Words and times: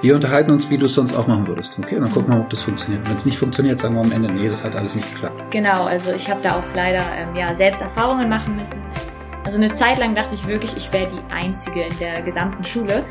Wir 0.00 0.14
unterhalten 0.14 0.52
uns, 0.52 0.70
wie 0.70 0.78
du 0.78 0.86
es 0.86 0.94
sonst 0.94 1.12
auch 1.12 1.26
machen 1.26 1.48
würdest. 1.48 1.76
Okay, 1.76 1.96
und 1.96 2.02
dann 2.02 2.12
gucken 2.12 2.28
wir 2.28 2.36
mal, 2.36 2.44
ob 2.44 2.50
das 2.50 2.62
funktioniert. 2.62 3.04
Wenn 3.08 3.16
es 3.16 3.26
nicht 3.26 3.36
funktioniert, 3.36 3.80
sagen 3.80 3.96
wir 3.96 4.02
am 4.02 4.12
Ende, 4.12 4.32
nee, 4.32 4.48
das 4.48 4.64
hat 4.64 4.76
alles 4.76 4.94
nicht 4.94 5.12
geklappt. 5.12 5.50
Genau, 5.50 5.86
also 5.86 6.12
ich 6.12 6.30
habe 6.30 6.40
da 6.40 6.56
auch 6.56 6.74
leider 6.74 7.02
ähm, 7.16 7.34
ja, 7.34 7.52
selbst 7.52 7.82
Erfahrungen 7.82 8.28
machen 8.28 8.54
müssen. 8.54 8.80
Also 9.44 9.58
eine 9.58 9.72
Zeit 9.72 9.98
lang 9.98 10.14
dachte 10.14 10.34
ich 10.34 10.46
wirklich, 10.46 10.76
ich 10.76 10.92
wäre 10.92 11.08
die 11.10 11.32
Einzige 11.32 11.82
in 11.82 11.98
der 11.98 12.22
gesamten 12.22 12.62
Schule, 12.62 13.04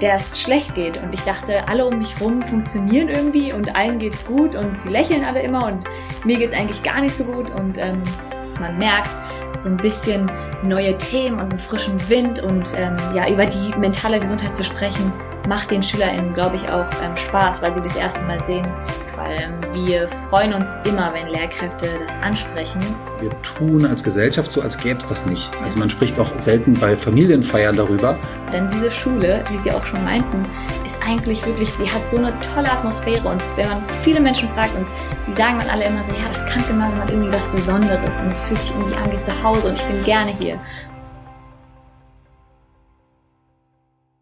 der 0.00 0.14
es 0.14 0.40
schlecht 0.40 0.76
geht. 0.76 1.02
Und 1.02 1.12
ich 1.12 1.22
dachte, 1.22 1.66
alle 1.66 1.84
um 1.84 1.98
mich 1.98 2.20
rum 2.20 2.42
funktionieren 2.42 3.08
irgendwie 3.08 3.52
und 3.52 3.74
allen 3.74 3.98
geht's 3.98 4.24
gut 4.24 4.54
und 4.54 4.80
sie 4.80 4.88
lächeln 4.88 5.24
alle 5.24 5.42
immer 5.42 5.66
und 5.66 5.84
mir 6.24 6.38
geht's 6.38 6.54
eigentlich 6.54 6.84
gar 6.84 7.00
nicht 7.00 7.14
so 7.14 7.24
gut. 7.24 7.50
Und 7.50 7.78
ähm, 7.78 8.02
man 8.60 8.78
merkt, 8.78 9.10
so 9.58 9.68
ein 9.68 9.76
bisschen 9.76 10.30
neue 10.62 10.96
Themen 10.96 11.38
und 11.38 11.50
einen 11.50 11.58
frischen 11.58 12.08
Wind 12.08 12.42
und 12.42 12.72
ähm, 12.76 12.96
ja, 13.14 13.28
über 13.28 13.46
die 13.46 13.76
mentale 13.78 14.20
Gesundheit 14.20 14.54
zu 14.54 14.64
sprechen, 14.64 15.12
macht 15.48 15.70
den 15.70 15.82
SchülerInnen, 15.82 16.34
glaube 16.34 16.56
ich, 16.56 16.68
auch 16.70 16.86
ähm, 17.02 17.16
Spaß, 17.16 17.62
weil 17.62 17.74
sie 17.74 17.80
das 17.80 17.96
erste 17.96 18.24
Mal 18.24 18.40
sehen, 18.40 18.66
weil 19.16 19.40
ähm, 19.40 19.86
wir 19.86 20.08
freuen 20.28 20.54
uns 20.54 20.76
immer, 20.84 21.12
wenn 21.12 21.28
Lehrkräfte 21.28 21.88
das 21.98 22.20
ansprechen. 22.22 22.80
Wir 23.20 23.30
tun 23.42 23.84
als 23.84 24.02
Gesellschaft 24.02 24.52
so, 24.52 24.62
als 24.62 24.78
gäbe 24.78 24.98
es 24.98 25.06
das 25.06 25.26
nicht. 25.26 25.50
Also 25.62 25.78
man 25.78 25.90
spricht 25.90 26.18
auch 26.18 26.38
selten 26.38 26.74
bei 26.74 26.96
Familienfeiern 26.96 27.76
darüber. 27.76 28.18
Denn 28.52 28.68
diese 28.70 28.90
Schule, 28.90 29.44
wie 29.50 29.56
Sie 29.58 29.72
auch 29.72 29.84
schon 29.84 30.04
meinten, 30.04 30.44
eigentlich 31.06 31.44
wirklich, 31.46 31.70
die 31.76 31.90
hat 31.90 32.08
so 32.10 32.18
eine 32.18 32.38
tolle 32.40 32.70
Atmosphäre. 32.70 33.28
Und 33.28 33.42
wenn 33.56 33.68
man 33.68 33.82
viele 34.02 34.20
Menschen 34.20 34.48
fragt 34.50 34.74
und 34.74 34.86
die 35.26 35.32
sagen 35.32 35.58
dann 35.58 35.70
alle 35.70 35.84
immer 35.84 36.02
so, 36.02 36.12
ja, 36.12 36.28
das 36.28 36.44
Krankenhaus 36.46 36.92
hat 36.94 37.10
irgendwie 37.10 37.32
was 37.32 37.46
Besonderes. 37.48 38.20
Und 38.20 38.28
es 38.28 38.40
fühlt 38.40 38.62
sich 38.62 38.74
irgendwie 38.74 38.96
an 38.96 39.10
wie 39.12 39.20
zu 39.20 39.42
Hause. 39.42 39.68
Und 39.68 39.78
ich 39.78 39.84
bin 39.84 40.02
gerne 40.04 40.34
hier. 40.38 40.58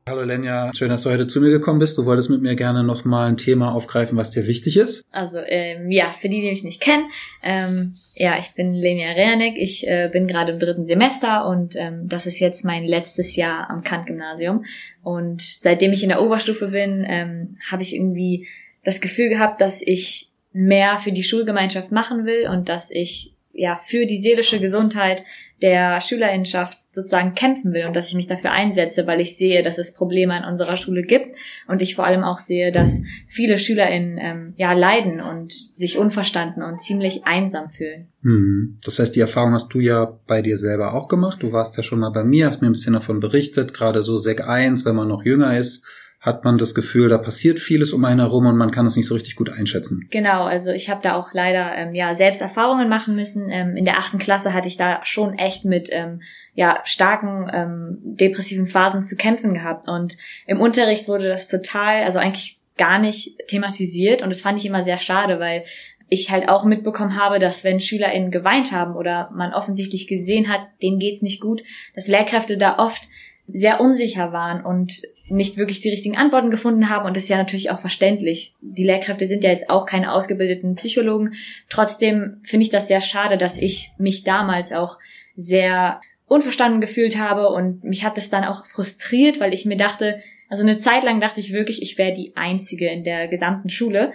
Hallo 0.09 0.23
Lenja, 0.23 0.71
schön, 0.75 0.89
dass 0.89 1.03
du 1.03 1.11
heute 1.11 1.27
zu 1.27 1.39
mir 1.39 1.51
gekommen 1.51 1.81
bist. 1.81 1.99
Du 1.99 2.07
wolltest 2.07 2.31
mit 2.31 2.41
mir 2.41 2.57
gerne 2.57 2.83
nochmal 2.83 3.29
ein 3.29 3.37
Thema 3.37 3.75
aufgreifen, 3.75 4.17
was 4.17 4.31
dir 4.31 4.47
wichtig 4.47 4.79
ist. 4.79 5.05
Also 5.13 5.39
ähm, 5.47 5.91
ja, 5.91 6.13
für 6.13 6.31
die, 6.31 6.41
die 6.41 6.49
mich 6.49 6.65
nicht 6.65 6.81
kennen, 6.81 7.05
ähm, 7.43 7.95
ja, 8.15 8.39
ich 8.39 8.55
bin 8.55 8.73
Lenja 8.73 9.11
Reanek, 9.11 9.59
ich 9.59 9.87
äh, 9.87 10.09
bin 10.11 10.27
gerade 10.27 10.53
im 10.53 10.59
dritten 10.59 10.87
Semester 10.87 11.47
und 11.47 11.77
ähm, 11.77 12.09
das 12.09 12.25
ist 12.25 12.41
jetzt 12.41 12.65
mein 12.65 12.87
letztes 12.87 13.37
Jahr 13.37 13.69
am 13.69 13.83
Kant-Gymnasium. 13.83 14.65
Und 15.03 15.43
seitdem 15.43 15.93
ich 15.93 16.03
in 16.03 16.09
der 16.09 16.23
Oberstufe 16.23 16.69
bin, 16.69 17.05
ähm, 17.07 17.59
habe 17.71 17.83
ich 17.83 17.95
irgendwie 17.95 18.49
das 18.85 19.03
Gefühl 19.03 19.29
gehabt, 19.29 19.61
dass 19.61 19.83
ich 19.83 20.31
mehr 20.55 20.97
für 20.97 21.13
die 21.13 21.23
Schulgemeinschaft 21.23 21.93
machen 21.93 22.25
will 22.25 22.49
und 22.49 22.71
dass 22.71 22.91
ich 22.91 23.35
ja 23.53 23.77
für 23.77 24.07
die 24.07 24.23
seelische 24.23 24.59
Gesundheit 24.59 25.23
der 25.63 26.01
Schülerinnenschaft 26.01 26.79
sozusagen 26.93 27.35
kämpfen 27.35 27.73
will 27.73 27.87
und 27.87 27.97
dass 27.97 28.09
ich 28.09 28.15
mich 28.15 28.27
dafür 28.27 28.53
einsetze, 28.53 29.07
weil 29.07 29.21
ich 29.21 29.37
sehe, 29.37 29.63
dass 29.63 29.79
es 29.79 29.93
Probleme 29.93 30.35
an 30.35 30.49
unserer 30.49 30.77
Schule 30.77 31.03
gibt 31.03 31.37
und 31.67 31.83
ich 31.83 31.95
vor 31.95 32.05
allem 32.05 32.25
auch 32.25 32.39
sehe, 32.39 32.73
dass 32.73 33.03
viele 33.27 33.59
SchülerInnen 33.59 34.19
ähm, 34.21 34.55
ja 34.57 34.73
leiden 34.73 35.21
und 35.21 35.53
sich 35.77 35.99
unverstanden 35.99 36.63
und 36.63 36.81
ziemlich 36.81 37.25
einsam 37.25 37.71
fühlen. 37.71 38.09
Mhm. 38.23 38.79
Das 38.85 38.99
heißt, 38.99 39.15
die 39.15 39.21
Erfahrung 39.21 39.53
hast 39.53 39.69
du 39.75 39.81
ja 39.81 40.19
bei 40.27 40.43
dir 40.43 40.59
selber 40.59 40.95
auch 40.95 41.09
gemacht. 41.09 41.43
Du 41.43 41.53
warst 41.53 41.77
ja 41.77 41.83
schon 41.83 42.01
mal 42.01 42.11
bei 42.11 42.25
mir, 42.25 42.47
hast 42.47 42.63
mir 42.63 42.69
ein 42.69 42.73
bisschen 42.73 42.95
davon 42.95 43.21
berichtet, 43.21 43.75
gerade 43.75 44.03
so 44.03 44.17
Sek 44.17 44.49
1, 44.49 44.85
wenn 44.85 44.97
man 44.97 45.09
noch 45.09 45.25
jünger 45.25 45.57
ist, 45.57 45.85
hat 46.21 46.45
man 46.45 46.59
das 46.59 46.75
Gefühl, 46.75 47.09
da 47.09 47.19
passiert 47.19 47.61
vieles 47.61 47.93
um 47.93 48.05
einen 48.05 48.21
herum 48.21 48.47
und 48.47 48.57
man 48.57 48.73
kann 48.73 48.87
es 48.87 48.97
nicht 48.97 49.07
so 49.07 49.15
richtig 49.15 49.37
gut 49.37 49.51
einschätzen. 49.51 50.09
Genau, 50.11 50.45
also 50.45 50.71
ich 50.71 50.91
habe 50.91 51.01
da 51.01 51.15
auch 51.15 51.33
leider 51.33 51.75
ähm, 51.77 51.95
ja 51.95 52.15
selbst 52.17 52.41
Erfahrungen 52.41 52.89
machen 52.89 53.15
müssen. 53.15 53.49
Ähm, 53.51 53.77
in 53.77 53.85
der 53.85 53.99
achten 53.99 54.19
Klasse 54.19 54.53
hatte 54.53 54.67
ich 54.67 54.77
da 54.77 55.01
schon 55.05 55.39
echt 55.39 55.65
mit 55.65 55.91
ähm, 55.93 56.23
ja 56.55 56.81
starken 56.85 57.49
ähm, 57.53 57.99
depressiven 58.03 58.67
Phasen 58.67 59.05
zu 59.05 59.17
kämpfen 59.17 59.55
gehabt 59.55 59.89
und 59.89 60.17
im 60.47 60.61
Unterricht 60.61 61.07
wurde 61.07 61.29
das 61.29 61.47
total, 61.47 62.03
also 62.03 62.19
eigentlich 62.19 62.61
gar 62.77 62.99
nicht 62.99 63.39
thematisiert 63.47 64.23
und 64.23 64.31
das 64.31 64.41
fand 64.41 64.59
ich 64.59 64.67
immer 64.67 64.83
sehr 64.83 64.99
schade, 64.99 65.39
weil 65.39 65.65
ich 66.09 66.31
halt 66.31 66.49
auch 66.49 66.65
mitbekommen 66.65 67.17
habe, 67.17 67.39
dass 67.39 67.65
wenn 67.65 67.81
SchülerInnen 67.81 68.31
geweint 68.31 68.73
haben 68.73 68.97
oder 68.97 69.31
man 69.35 69.53
offensichtlich 69.53 70.09
gesehen 70.09 70.49
hat, 70.49 70.63
denen 70.83 70.99
geht's 70.99 71.23
nicht 71.23 71.41
gut, 71.41 71.63
dass 71.95 72.09
Lehrkräfte 72.09 72.57
da 72.57 72.79
oft 72.79 73.09
sehr 73.47 73.81
unsicher 73.81 74.33
waren 74.33 74.65
und 74.65 75.03
nicht 75.31 75.57
wirklich 75.57 75.81
die 75.81 75.91
richtigen 75.91 76.17
Antworten 76.17 76.51
gefunden 76.51 76.89
haben. 76.89 77.07
Und 77.07 77.17
das 77.17 77.25
ist 77.25 77.31
ja 77.31 77.37
natürlich 77.37 77.71
auch 77.71 77.81
verständlich. 77.81 78.55
Die 78.61 78.85
Lehrkräfte 78.85 79.27
sind 79.27 79.45
ja 79.45 79.51
jetzt 79.51 79.71
auch 79.71 79.87
keine 79.87 80.13
ausgebildeten 80.13 80.75
Psychologen. 80.77 81.35
Trotzdem 81.69 82.41
finde 82.43 82.65
ich 82.65 82.71
das 82.71 82.89
sehr 82.89 83.01
schade, 83.01 83.37
dass 83.37 83.59
ich 83.59 83.93
mich 83.99 84.25
damals 84.25 84.73
auch 84.73 84.99
sehr 85.37 86.01
unverstanden 86.27 86.81
gefühlt 86.81 87.19
habe 87.19 87.49
und 87.49 87.85
mich 87.85 88.05
hat 88.05 88.17
das 88.17 88.29
dann 88.29 88.45
auch 88.45 88.67
frustriert, 88.67 89.41
weil 89.41 89.55
ich 89.55 89.65
mir 89.65 89.77
dachte, 89.79 90.21
also 90.49 90.63
eine 90.63 90.77
Zeit 90.77 91.05
lang 91.05 91.21
dachte 91.21 91.41
ich 91.41 91.53
wirklich, 91.53 91.83
ich 91.83 91.99
wäre 91.99 92.13
die 92.13 92.33
Einzige 92.37 92.89
in 92.89 93.03
der 93.03 93.29
gesamten 93.29 93.71
Schule, 93.71 94.13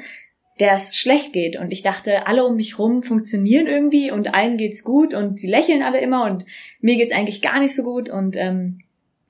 der 0.59 0.73
es 0.73 0.95
schlecht 0.95 1.33
geht. 1.33 1.57
Und 1.57 1.71
ich 1.71 1.81
dachte, 1.81 2.27
alle 2.27 2.45
um 2.45 2.55
mich 2.55 2.77
rum 2.77 3.03
funktionieren 3.03 3.67
irgendwie 3.67 4.11
und 4.11 4.33
allen 4.33 4.57
geht's 4.57 4.83
gut 4.83 5.13
und 5.13 5.39
sie 5.39 5.47
lächeln 5.47 5.81
alle 5.81 5.99
immer 5.99 6.25
und 6.25 6.45
mir 6.79 6.95
geht's 6.95 7.11
eigentlich 7.11 7.41
gar 7.41 7.59
nicht 7.59 7.75
so 7.75 7.83
gut. 7.83 8.09
Und 8.09 8.35
ähm, 8.37 8.79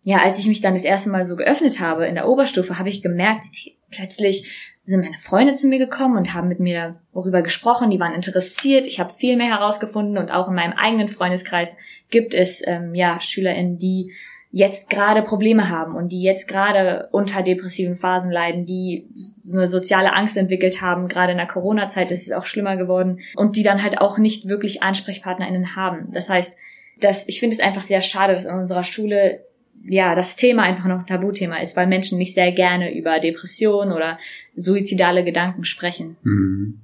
ja, 0.03 0.19
als 0.19 0.39
ich 0.39 0.47
mich 0.47 0.61
dann 0.61 0.73
das 0.73 0.83
erste 0.83 1.09
Mal 1.09 1.25
so 1.25 1.35
geöffnet 1.35 1.79
habe 1.79 2.05
in 2.05 2.15
der 2.15 2.27
Oberstufe, 2.27 2.77
habe 2.77 2.89
ich 2.89 3.01
gemerkt, 3.01 3.45
hey, 3.51 3.77
plötzlich 3.89 4.73
sind 4.83 5.01
meine 5.01 5.17
Freunde 5.17 5.53
zu 5.53 5.67
mir 5.67 5.79
gekommen 5.79 6.17
und 6.17 6.33
haben 6.33 6.49
mit 6.49 6.59
mir 6.59 6.99
darüber 7.13 7.41
gesprochen, 7.41 7.89
die 7.89 7.99
waren 7.99 8.13
interessiert, 8.13 8.85
ich 8.85 8.99
habe 8.99 9.13
viel 9.13 9.37
mehr 9.37 9.57
herausgefunden 9.57 10.17
und 10.17 10.29
auch 10.29 10.49
in 10.49 10.55
meinem 10.55 10.73
eigenen 10.73 11.07
Freundeskreis 11.07 11.77
gibt 12.09 12.33
es 12.33 12.61
ähm, 12.67 12.93
ja 12.93 13.19
SchülerInnen, 13.21 13.77
die 13.77 14.11
jetzt 14.51 14.89
gerade 14.89 15.23
Probleme 15.23 15.69
haben 15.69 15.95
und 15.95 16.11
die 16.11 16.21
jetzt 16.21 16.47
gerade 16.47 17.07
unter 17.11 17.41
depressiven 17.41 17.95
Phasen 17.95 18.29
leiden, 18.29 18.67
die 18.67 19.09
so 19.43 19.57
eine 19.57 19.67
soziale 19.67 20.13
Angst 20.13 20.37
entwickelt 20.37 20.79
haben. 20.79 21.07
Gerade 21.07 21.31
in 21.31 21.39
der 21.39 21.47
Corona-Zeit 21.47 22.11
ist 22.11 22.27
es 22.27 22.33
auch 22.33 22.45
schlimmer 22.45 22.77
geworden 22.77 23.21
und 23.35 23.55
die 23.55 23.63
dann 23.63 23.81
halt 23.81 23.99
auch 23.99 24.19
nicht 24.19 24.47
wirklich 24.47 24.83
AnsprechpartnerInnen 24.83 25.75
haben. 25.75 26.11
Das 26.11 26.29
heißt, 26.29 26.55
dass 26.99 27.27
ich 27.27 27.39
finde 27.39 27.55
es 27.55 27.63
einfach 27.63 27.81
sehr 27.81 28.01
schade, 28.01 28.33
dass 28.33 28.45
in 28.45 28.53
unserer 28.53 28.83
Schule 28.83 29.43
ja, 29.85 30.15
das 30.15 30.35
Thema 30.35 30.63
einfach 30.63 30.85
noch 30.85 31.05
Tabuthema 31.05 31.57
ist, 31.57 31.75
weil 31.75 31.87
Menschen 31.87 32.17
nicht 32.17 32.33
sehr 32.33 32.51
gerne 32.51 32.97
über 32.97 33.19
Depressionen 33.19 33.93
oder 33.93 34.17
suizidale 34.55 35.23
Gedanken 35.23 35.65
sprechen. 35.65 36.17
Mhm. 36.23 36.79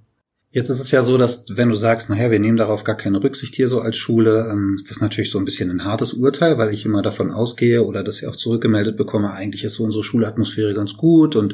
Jetzt 0.52 0.70
ist 0.70 0.80
es 0.80 0.90
ja 0.90 1.04
so, 1.04 1.18
dass 1.18 1.46
wenn 1.58 1.70
du 1.70 1.76
sagst, 1.76 2.10
naja, 2.10 2.32
wir 2.32 2.40
nehmen 2.40 2.58
darauf 2.58 2.84
gar 2.84 2.98
keine 2.98 3.24
Rücksicht 3.24 3.56
hier 3.56 3.68
so 3.68 3.82
als 3.82 3.98
Schule, 3.98 4.50
ähm, 4.52 4.74
ist 4.76 4.90
das 4.90 5.00
natürlich 5.00 5.30
so 5.30 5.38
ein 5.38 5.46
bisschen 5.46 5.70
ein 5.70 5.86
hartes 5.86 6.14
Urteil, 6.14 6.58
weil 6.58 6.74
ich 6.74 6.86
immer 6.86 7.04
davon 7.04 7.30
ausgehe 7.30 7.84
oder 7.84 8.04
dass 8.04 8.20
ich 8.22 8.28
auch 8.28 8.36
zurückgemeldet 8.36 8.98
bekomme, 8.98 9.32
eigentlich 9.32 9.64
ist 9.64 9.76
so 9.76 9.84
unsere 9.84 10.04
Schulatmosphäre 10.04 10.74
ganz 10.74 10.96
gut 10.96 11.36
und 11.36 11.54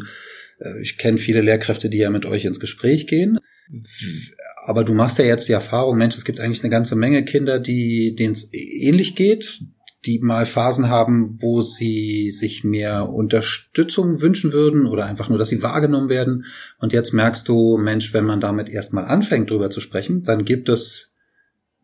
äh, 0.59 0.81
ich 0.81 0.97
kenne 0.97 1.17
viele 1.17 1.41
Lehrkräfte, 1.41 1.89
die 1.89 1.97
ja 1.97 2.09
mit 2.09 2.25
euch 2.25 2.45
ins 2.45 2.61
Gespräch 2.61 3.05
gehen. 3.05 3.37
Aber 4.63 4.85
du 4.85 4.93
machst 4.93 5.17
ja 5.17 5.25
jetzt 5.25 5.49
die 5.49 5.53
Erfahrung, 5.53 5.97
Mensch, 5.97 6.15
es 6.15 6.23
gibt 6.23 6.39
eigentlich 6.39 6.63
eine 6.63 6.71
ganze 6.71 6.95
Menge 6.95 7.25
Kinder, 7.25 7.59
die 7.59 8.15
denen 8.15 8.33
es 8.33 8.49
ähnlich 8.53 9.15
geht, 9.15 9.59
die 10.05 10.19
mal 10.19 10.45
Phasen 10.45 10.89
haben, 10.89 11.37
wo 11.41 11.61
sie 11.61 12.31
sich 12.31 12.63
mehr 12.63 13.09
Unterstützung 13.09 14.21
wünschen 14.21 14.53
würden 14.53 14.85
oder 14.85 15.05
einfach 15.05 15.29
nur, 15.29 15.37
dass 15.37 15.49
sie 15.49 15.63
wahrgenommen 15.63 16.09
werden. 16.09 16.45
Und 16.79 16.93
jetzt 16.93 17.13
merkst 17.13 17.47
du, 17.47 17.77
Mensch, 17.77 18.13
wenn 18.13 18.25
man 18.25 18.39
damit 18.39 18.69
erstmal 18.69 19.05
anfängt, 19.05 19.49
drüber 19.49 19.69
zu 19.69 19.79
sprechen, 19.79 20.23
dann 20.23 20.45
gibt 20.45 20.69
es 20.69 21.14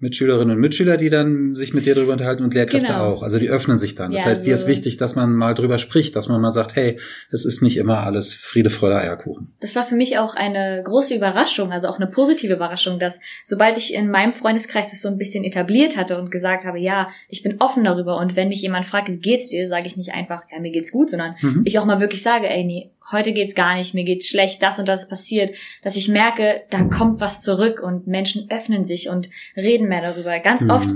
Mitschülerinnen 0.02 0.56
und 0.56 0.62
Mitschüler, 0.62 0.98
die 0.98 1.10
dann 1.10 1.56
sich 1.56 1.74
mit 1.74 1.86
dir 1.86 1.94
darüber 1.94 2.14
unterhalten 2.14 2.44
und 2.44 2.54
Lehrkräfte 2.56 2.88
genau. 2.88 3.06
auch. 3.06 3.24
Also 3.24 3.38
die 3.38 3.50
öffnen 3.50 3.78
sich 3.78 3.94
dann. 3.94 4.12
Das 4.12 4.22
ja, 4.22 4.28
heißt, 4.28 4.46
dir 4.46 4.56
ist 4.56 4.66
wichtig, 4.66 4.98
dass 4.98 5.16
man 5.16 5.34
mal 5.34 5.54
drüber 5.54 5.78
spricht, 5.78 6.16
dass 6.16 6.28
man 6.28 6.42
mal 6.42 6.52
sagt, 6.52 6.76
hey, 6.76 7.00
es 7.30 7.46
ist 7.46 7.62
nicht 7.62 7.78
immer 7.78 8.00
alles 8.00 8.36
Friede, 8.36 8.72
Freude, 8.72 8.98
Eierkuchen. 8.98 9.54
Das 9.62 9.76
war 9.76 9.86
für 9.86 9.96
mich 9.96 10.18
auch 10.18 10.34
eine 10.36 10.82
große 10.84 11.16
Überraschung, 11.16 11.72
also 11.72 11.88
auch 11.88 11.98
eine 11.98 12.08
positive 12.08 12.54
Überraschung, 12.54 12.98
dass 12.98 13.20
sobald 13.46 13.78
ich 13.78 13.94
in 13.94 14.10
meinem 14.10 14.34
Freundeskreis 14.34 14.90
das 14.90 15.04
so 15.04 15.08
ein 15.08 15.20
bisschen 15.20 15.44
etabliert 15.44 15.98
hatte 15.98 16.20
und 16.20 16.32
gesagt 16.32 16.66
habe, 16.66 16.80
ja, 16.80 17.10
ich 17.30 17.44
bin 17.44 17.58
offen 17.60 17.84
darüber 17.84 18.18
und 18.18 18.36
wenn 18.36 18.50
mich 18.50 18.64
jemand 18.64 18.88
fragt, 18.88 19.08
wie 19.08 19.18
geht's 19.18 19.50
dir, 19.50 19.68
sage 19.68 19.86
ich 19.86 19.98
nicht 19.98 20.14
einfach, 20.14 20.42
ja, 20.52 20.60
mir 20.60 20.72
geht's 20.72 20.92
gut, 20.92 21.12
sondern 21.12 21.36
mhm. 21.42 21.62
ich 21.64 21.78
auch 21.78 21.86
mal 21.86 22.00
wirklich 22.00 22.24
sage, 22.24 22.50
ey, 22.50 22.64
nee, 22.64 22.90
heute 23.12 23.34
geht's 23.34 23.56
gar 23.56 23.76
nicht, 23.76 23.94
mir 23.94 24.04
geht's 24.04 24.28
schlecht, 24.28 24.62
das 24.62 24.80
und 24.80 24.88
das 24.88 25.08
passiert, 25.08 25.56
dass 25.84 25.96
ich 25.96 26.08
merke, 26.08 26.62
da 26.70 26.84
kommt 26.84 27.20
was 27.20 27.42
zurück 27.42 27.82
und 27.82 28.08
Menschen 28.08 28.50
öffnen 28.50 28.86
sich 28.86 29.10
und 29.10 29.30
reden 29.56 29.88
mehr 29.88 30.02
darüber. 30.02 30.40
Ganz 30.40 30.62
mhm. 30.62 30.70
oft, 30.70 30.90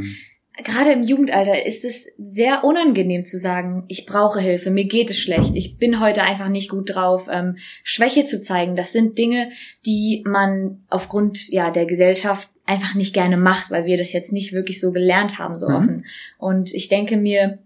gerade 0.63 0.93
im 0.93 1.03
Jugendalter, 1.03 1.65
ist 1.65 1.83
es 1.83 2.07
sehr 2.17 2.63
unangenehm 2.63 3.25
zu 3.25 3.39
sagen, 3.39 3.83
ich 3.87 4.05
brauche 4.05 4.39
Hilfe, 4.39 4.71
mir 4.71 4.85
geht 4.85 5.11
es 5.11 5.19
schlecht, 5.19 5.55
ich 5.55 5.77
bin 5.77 5.99
heute 5.99 6.23
einfach 6.23 6.49
nicht 6.49 6.69
gut 6.69 6.95
drauf. 6.95 7.27
Ähm, 7.29 7.57
Schwäche 7.83 8.25
zu 8.25 8.41
zeigen, 8.41 8.75
das 8.75 8.93
sind 8.93 9.17
Dinge, 9.17 9.51
die 9.85 10.23
man 10.25 10.83
aufgrund 10.89 11.49
ja 11.49 11.71
der 11.71 11.85
Gesellschaft 11.85 12.49
einfach 12.65 12.95
nicht 12.95 13.13
gerne 13.13 13.37
macht, 13.37 13.69
weil 13.69 13.85
wir 13.85 13.97
das 13.97 14.13
jetzt 14.13 14.31
nicht 14.31 14.53
wirklich 14.53 14.79
so 14.79 14.91
gelernt 14.91 15.37
haben, 15.37 15.57
so 15.57 15.69
mhm. 15.69 15.75
offen. 15.75 16.05
Und 16.37 16.73
ich 16.73 16.87
denke 16.87 17.17
mir, 17.17 17.59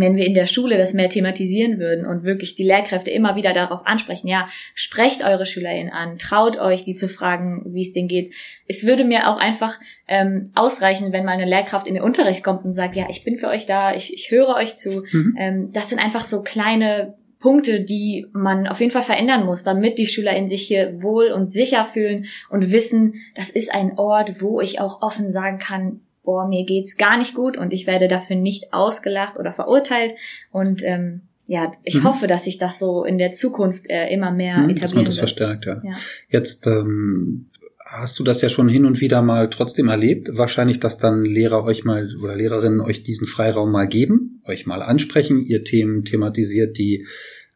wenn 0.00 0.16
wir 0.16 0.26
in 0.26 0.34
der 0.34 0.46
Schule 0.46 0.78
das 0.78 0.94
mehr 0.94 1.08
thematisieren 1.08 1.78
würden 1.78 2.06
und 2.06 2.24
wirklich 2.24 2.54
die 2.54 2.64
Lehrkräfte 2.64 3.10
immer 3.10 3.36
wieder 3.36 3.52
darauf 3.52 3.86
ansprechen, 3.86 4.28
ja, 4.28 4.48
sprecht 4.74 5.24
eure 5.24 5.46
SchülerInnen 5.46 5.92
an, 5.92 6.18
traut 6.18 6.58
euch, 6.58 6.84
die 6.84 6.94
zu 6.94 7.08
fragen, 7.08 7.62
wie 7.74 7.82
es 7.82 7.92
denen 7.92 8.08
geht. 8.08 8.34
Es 8.66 8.86
würde 8.86 9.04
mir 9.04 9.28
auch 9.28 9.38
einfach 9.38 9.78
ähm, 10.06 10.50
ausreichen, 10.54 11.12
wenn 11.12 11.24
mal 11.24 11.32
eine 11.32 11.46
Lehrkraft 11.46 11.86
in 11.86 11.94
den 11.94 12.02
Unterricht 12.02 12.42
kommt 12.42 12.64
und 12.64 12.74
sagt, 12.74 12.96
ja, 12.96 13.06
ich 13.08 13.24
bin 13.24 13.38
für 13.38 13.48
euch 13.48 13.66
da, 13.66 13.94
ich, 13.94 14.12
ich 14.12 14.30
höre 14.30 14.54
euch 14.56 14.76
zu. 14.76 15.04
Mhm. 15.10 15.36
Ähm, 15.38 15.72
das 15.72 15.88
sind 15.88 15.98
einfach 15.98 16.22
so 16.22 16.42
kleine 16.42 17.14
Punkte, 17.40 17.80
die 17.80 18.26
man 18.32 18.66
auf 18.66 18.80
jeden 18.80 18.90
Fall 18.90 19.02
verändern 19.02 19.46
muss, 19.46 19.62
damit 19.62 19.98
die 19.98 20.06
SchülerInnen 20.06 20.48
sich 20.48 20.62
hier 20.66 21.02
wohl 21.02 21.30
und 21.30 21.52
sicher 21.52 21.84
fühlen 21.84 22.26
und 22.50 22.72
wissen, 22.72 23.14
das 23.34 23.50
ist 23.50 23.72
ein 23.72 23.96
Ort, 23.96 24.40
wo 24.42 24.60
ich 24.60 24.80
auch 24.80 25.02
offen 25.02 25.30
sagen 25.30 25.58
kann, 25.58 26.00
boah, 26.28 26.46
mir 26.46 26.66
geht's 26.66 26.98
gar 26.98 27.16
nicht 27.16 27.32
gut 27.32 27.56
und 27.56 27.72
ich 27.72 27.86
werde 27.86 28.06
dafür 28.06 28.36
nicht 28.36 28.74
ausgelacht 28.74 29.38
oder 29.38 29.50
verurteilt. 29.50 30.12
Und 30.50 30.82
ähm, 30.84 31.22
ja, 31.46 31.72
ich 31.84 31.94
mhm. 31.94 32.04
hoffe, 32.04 32.26
dass 32.26 32.44
sich 32.44 32.58
das 32.58 32.78
so 32.78 33.02
in 33.02 33.16
der 33.16 33.32
Zukunft 33.32 33.88
äh, 33.88 34.12
immer 34.12 34.30
mehr 34.30 34.58
mhm, 34.58 34.68
etablieren 34.68 35.06
dass 35.06 35.16
das 35.16 35.22
wird. 35.22 35.38
verstärkt, 35.38 35.64
ja. 35.64 35.80
ja. 35.82 35.96
Jetzt 36.28 36.66
ähm, 36.66 37.46
hast 37.82 38.18
du 38.18 38.24
das 38.24 38.42
ja 38.42 38.50
schon 38.50 38.68
hin 38.68 38.84
und 38.84 39.00
wieder 39.00 39.22
mal 39.22 39.48
trotzdem 39.48 39.88
erlebt. 39.88 40.28
Wahrscheinlich, 40.36 40.80
dass 40.80 40.98
dann 40.98 41.24
Lehrer 41.24 41.64
euch 41.64 41.86
mal 41.86 42.14
oder 42.22 42.36
Lehrerinnen 42.36 42.82
euch 42.82 43.02
diesen 43.02 43.26
Freiraum 43.26 43.72
mal 43.72 43.88
geben, 43.88 44.42
euch 44.44 44.66
mal 44.66 44.82
ansprechen, 44.82 45.40
ihr 45.40 45.64
Themen 45.64 46.04
thematisiert, 46.04 46.76
die 46.76 47.06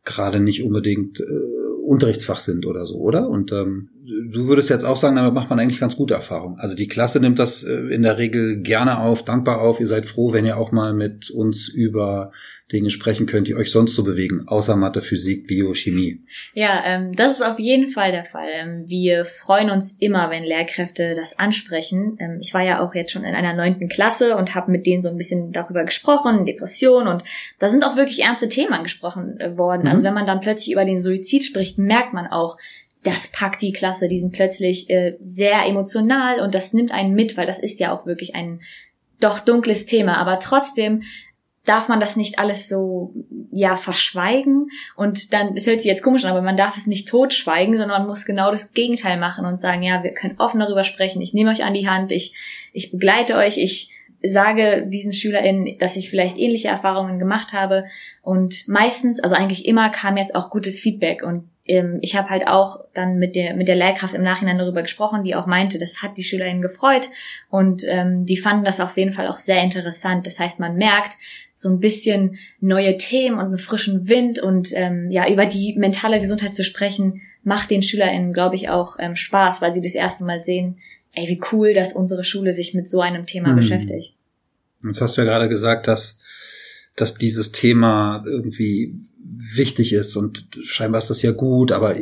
gerade 0.03 0.41
nicht 0.41 0.63
unbedingt 0.63 1.21
äh, 1.21 1.25
Unterrichtsfach 1.85 2.41
sind 2.41 2.65
oder 2.65 2.87
so, 2.87 2.97
oder? 3.01 3.29
Und 3.29 3.53
ähm, 3.53 3.91
du 4.05 4.49
würdest 4.49 4.69
jetzt 4.69 4.85
auch 4.85 4.97
sagen, 4.97 5.17
damit 5.17 5.33
macht 5.33 5.49
man 5.49 5.61
eigentlich 5.61 5.79
ganz 5.79 5.97
gute 5.97 6.15
Erfahrungen. 6.15 6.59
Also 6.59 6.75
die 6.75 6.89
Klasse 6.89 7.21
nimmt 7.21 7.39
das 7.39 7.63
äh, 7.63 7.73
in 7.73 8.03
der 8.03 8.19
Regel 8.19 8.61
gerne 8.61 9.01
auf, 9.01 9.25
dankbar 9.25 9.61
auf. 9.61 9.79
Ihr 9.79 9.87
seid 9.87 10.07
froh, 10.07 10.33
wenn 10.33 10.45
ihr 10.45 10.57
auch 10.57 10.73
mal 10.73 10.93
mit 10.93 11.31
uns 11.31 11.69
über 11.69 12.33
Dinge 12.73 12.91
sprechen 12.91 13.27
könnt, 13.27 13.49
die 13.49 13.55
euch 13.55 13.71
sonst 13.71 13.95
so 13.95 14.03
bewegen, 14.03 14.45
außer 14.49 14.77
Mathe, 14.77 15.03
Physik, 15.03 15.47
Bio, 15.47 15.75
Chemie. 15.75 16.25
Ja, 16.55 16.83
ähm, 16.85 17.15
das 17.15 17.33
ist 17.33 17.43
auf 17.43 17.59
jeden 17.59 17.89
Fall 17.89 18.13
der 18.13 18.25
Fall. 18.25 18.49
Ähm, 18.53 18.85
wir 18.87 19.25
freuen 19.25 19.71
uns 19.71 19.97
immer, 20.01 20.31
wenn 20.31 20.43
Lehrkräfte 20.43 21.13
das 21.15 21.39
ansprechen. 21.39 22.17
Ähm, 22.19 22.39
ich 22.41 22.55
war 22.55 22.63
ja 22.63 22.81
auch 22.81 22.95
jetzt 22.95 23.13
schon 23.13 23.25
in 23.25 23.35
einer 23.35 23.55
neunten 23.55 23.89
Klasse 23.89 24.37
und 24.37 24.55
habe 24.55 24.73
mit 24.73 24.87
denen 24.87 25.03
so 25.03 25.11
ein 25.11 25.17
bisschen 25.17 25.53
darüber 25.53 25.85
gesprochen, 25.85 26.47
Depression 26.47 27.07
und 27.07 27.23
da 27.59 27.69
sind 27.69 27.85
auch 27.85 27.97
wirklich 27.97 28.23
ernste 28.23 28.49
Themen 28.49 28.73
angesprochen 28.73 29.39
äh, 29.39 29.57
worden. 29.57 29.83
Also 29.83 30.03
mhm. 30.03 30.03
Also 30.03 30.05
wenn 30.05 30.15
man 30.15 30.27
dann 30.27 30.41
plötzlich 30.41 30.73
über 30.73 30.85
den 30.85 31.01
Suizid 31.01 31.45
spricht, 31.45 31.79
merkt 31.79 32.13
man 32.13 32.27
auch, 32.27 32.59
das 33.05 33.29
packt 33.29 33.63
die 33.63 33.73
Klasse, 33.73 34.09
die 34.09 34.21
sind 34.21 34.33
plötzlich 34.33 34.89
äh, 34.89 35.17
sehr 35.21 35.67
emotional 35.67 36.41
und 36.41 36.55
das 36.55 36.73
nimmt 36.73 36.93
einen 36.93 37.15
mit, 37.15 37.37
weil 37.37 37.47
das 37.47 37.59
ist 37.59 37.81
ja 37.81 37.93
auch 37.93 38.07
wirklich 38.07 38.35
ein 38.35 38.61
doch 39.21 39.41
dunkles 39.41 39.87
Thema. 39.87 40.19
Aber 40.19 40.39
trotzdem 40.39 41.03
darf 41.65 41.89
man 41.89 42.01
das 42.01 42.17
nicht 42.17 42.39
alles 42.39 42.69
so 42.69 43.13
ja 43.53 43.77
verschweigen 43.77 44.69
und 44.97 45.33
dann 45.33 45.57
es 45.57 45.67
hört 45.67 45.81
sich 45.81 45.89
jetzt 45.89 46.03
komisch 46.03 46.25
an, 46.25 46.33
aber 46.33 46.43
man 46.43 46.57
darf 46.57 46.77
es 46.77 46.87
nicht 46.87 47.09
totschweigen, 47.09 47.77
sondern 47.77 48.01
man 48.01 48.09
muss 48.09 48.25
genau 48.25 48.51
das 48.51 48.73
Gegenteil 48.73 49.17
machen 49.17 49.47
und 49.47 49.61
sagen, 49.61 49.83
ja, 49.83 50.03
wir 50.03 50.13
können 50.13 50.39
offen 50.39 50.61
darüber 50.61 50.83
sprechen. 50.83 51.23
Ich 51.23 51.35
nehme 51.35 51.51
euch 51.51 51.65
an 51.65 51.75
die 51.75 51.89
Hand, 51.89 52.11
ich 52.13 52.35
ich 52.73 52.91
begleite 52.91 53.37
euch, 53.37 53.59
ich 53.59 53.91
sage 54.23 54.87
diesen 54.87 55.13
SchülerInnen, 55.13 55.79
dass 55.79 55.97
ich 55.97 56.11
vielleicht 56.11 56.39
ähnliche 56.39 56.69
Erfahrungen 56.69 57.19
gemacht 57.19 57.53
habe. 57.53 57.85
Und 58.23 58.69
meistens, 58.69 59.21
also 59.21 59.35
eigentlich 59.35 59.67
immer 59.67 59.91
kam 59.91 60.17
jetzt 60.17 60.35
auch 60.35 60.51
gutes 60.51 60.81
Feedback. 60.81 61.23
Und 61.23 61.49
ähm, 61.67 61.99
ich 62.03 62.17
habe 62.17 62.31
halt 62.31 62.47
auch 62.47 62.85
dann 62.95 63.19
mit 63.19 63.35
der 63.35 63.55
mit 63.55 63.69
der 63.69 63.77
Lehrkraft 63.77 64.15
im 64.15 64.23
Nachhinein 64.23 64.59
darüber 64.59 64.83
gesprochen, 64.83 65.25
die 65.25 65.35
auch 65.35 65.47
meinte, 65.47 65.79
das 65.79 66.03
hat 66.03 66.17
die 66.17 66.25
SchülerInnen 66.25 66.63
gefreut. 66.63 67.09
Und 67.51 67.83
ähm, 67.89 68.25
die 68.25 68.37
fanden 68.37 68.65
das 68.65 68.81
auf 68.81 68.97
jeden 68.97 69.13
Fall 69.13 69.29
auch 69.29 69.39
sehr 69.39 69.63
interessant. 69.63 70.27
Das 70.27 70.39
heißt, 70.39 70.61
man 70.61 70.77
merkt 70.77 71.17
so 71.55 71.69
ein 71.69 71.81
bisschen 71.81 72.39
neue 72.61 72.97
Themen 72.97 73.39
und 73.39 73.47
einen 73.47 73.59
frischen 73.59 74.09
Wind. 74.09 74.39
Und 74.39 74.71
ähm, 74.75 75.11
ja 75.11 75.29
über 75.29 75.47
die 75.47 75.75
mentale 75.77 76.21
Gesundheit 76.21 76.55
zu 76.55 76.65
sprechen, 76.65 77.23
macht 77.45 77.71
den 77.71 77.83
SchülerInnen, 77.83 78.33
glaube 78.33 78.55
ich, 78.55 78.69
auch 78.69 78.97
ähm, 78.99 79.17
Spaß, 79.17 79.63
weil 79.63 79.75
sie 79.75 79.81
das 79.81 79.95
erste 79.95 80.25
Mal 80.25 80.41
sehen, 80.41 80.79
ey, 81.13 81.29
wie 81.29 81.41
cool, 81.53 81.73
dass 81.73 81.95
unsere 81.95 82.25
Schule 82.25 82.53
sich 82.53 82.75
mit 82.75 82.89
so 82.89 83.01
einem 83.01 83.27
Thema 83.27 83.51
mhm. 83.51 83.57
beschäftigt. 83.57 84.15
Jetzt 84.85 85.01
hast 85.01 85.17
du 85.17 85.23
ja 85.23 85.27
gerade 85.27 85.49
gesagt, 85.49 85.87
dass 85.89 86.19
dass 86.97 87.15
dieses 87.15 87.53
Thema 87.53 88.23
irgendwie 88.27 88.95
wichtig 89.55 89.93
ist 89.93 90.17
und 90.17 90.47
scheinbar 90.63 90.99
ist 90.99 91.11
das 91.11 91.23
ja 91.23 91.33
gut, 91.33 91.73
aber 91.73 91.97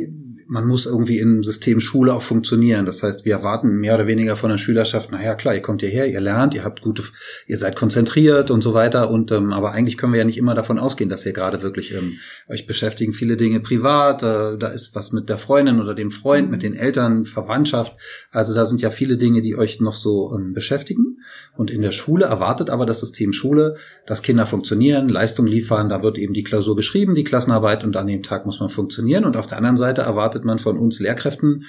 man 0.51 0.67
muss 0.67 0.85
irgendwie 0.85 1.19
im 1.19 1.45
System 1.45 1.79
Schule 1.79 2.13
auch 2.13 2.21
funktionieren. 2.21 2.85
Das 2.85 3.03
heißt, 3.03 3.23
wir 3.23 3.35
erwarten 3.35 3.77
mehr 3.77 3.95
oder 3.95 4.05
weniger 4.05 4.35
von 4.35 4.49
der 4.49 4.57
Schülerschaft, 4.57 5.09
naja, 5.09 5.33
klar, 5.35 5.55
ihr 5.55 5.61
kommt 5.61 5.79
hierher, 5.79 6.07
ihr 6.07 6.19
lernt, 6.19 6.53
ihr 6.53 6.65
habt 6.65 6.81
gute, 6.81 7.03
ihr 7.47 7.57
seid 7.57 7.77
konzentriert 7.77 8.51
und 8.51 8.61
so 8.61 8.73
weiter. 8.73 9.09
Und 9.09 9.31
ähm, 9.31 9.53
aber 9.53 9.71
eigentlich 9.71 9.97
können 9.97 10.11
wir 10.11 10.19
ja 10.19 10.25
nicht 10.25 10.37
immer 10.37 10.53
davon 10.53 10.77
ausgehen, 10.77 11.09
dass 11.09 11.25
ihr 11.25 11.31
gerade 11.31 11.61
wirklich 11.61 11.93
ähm, 11.93 12.17
euch 12.49 12.67
beschäftigen 12.67 13.13
viele 13.13 13.37
Dinge 13.37 13.61
privat. 13.61 14.23
Äh, 14.23 14.57
da 14.57 14.67
ist 14.67 14.93
was 14.93 15.13
mit 15.13 15.29
der 15.29 15.37
Freundin 15.37 15.79
oder 15.79 15.95
dem 15.95 16.11
Freund, 16.11 16.51
mit 16.51 16.63
den 16.63 16.73
Eltern, 16.73 17.23
Verwandtschaft. 17.23 17.95
Also 18.29 18.53
da 18.53 18.65
sind 18.65 18.81
ja 18.81 18.89
viele 18.89 19.15
Dinge, 19.15 19.41
die 19.41 19.55
euch 19.55 19.79
noch 19.79 19.95
so 19.95 20.35
ähm, 20.35 20.51
beschäftigen. 20.51 21.10
Und 21.55 21.71
in 21.71 21.81
der 21.81 21.91
Schule 21.91 22.25
erwartet 22.25 22.69
aber 22.69 22.85
das 22.85 22.99
System 23.01 23.33
Schule, 23.33 23.75
dass 24.05 24.21
Kinder 24.21 24.45
funktionieren, 24.45 25.09
Leistung 25.09 25.45
liefern. 25.47 25.89
Da 25.89 26.01
wird 26.01 26.17
eben 26.17 26.33
die 26.33 26.43
Klausur 26.43 26.75
geschrieben, 26.75 27.15
die 27.15 27.23
Klassenarbeit 27.23 27.83
und 27.83 27.97
an 27.97 28.07
dem 28.07 28.23
Tag 28.23 28.45
muss 28.45 28.59
man 28.59 28.69
funktionieren. 28.69 29.25
Und 29.25 29.37
auf 29.37 29.47
der 29.47 29.57
anderen 29.57 29.77
Seite 29.77 30.01
erwartet 30.01 30.45
man 30.45 30.59
von 30.59 30.77
uns 30.77 30.99
Lehrkräften, 30.99 31.65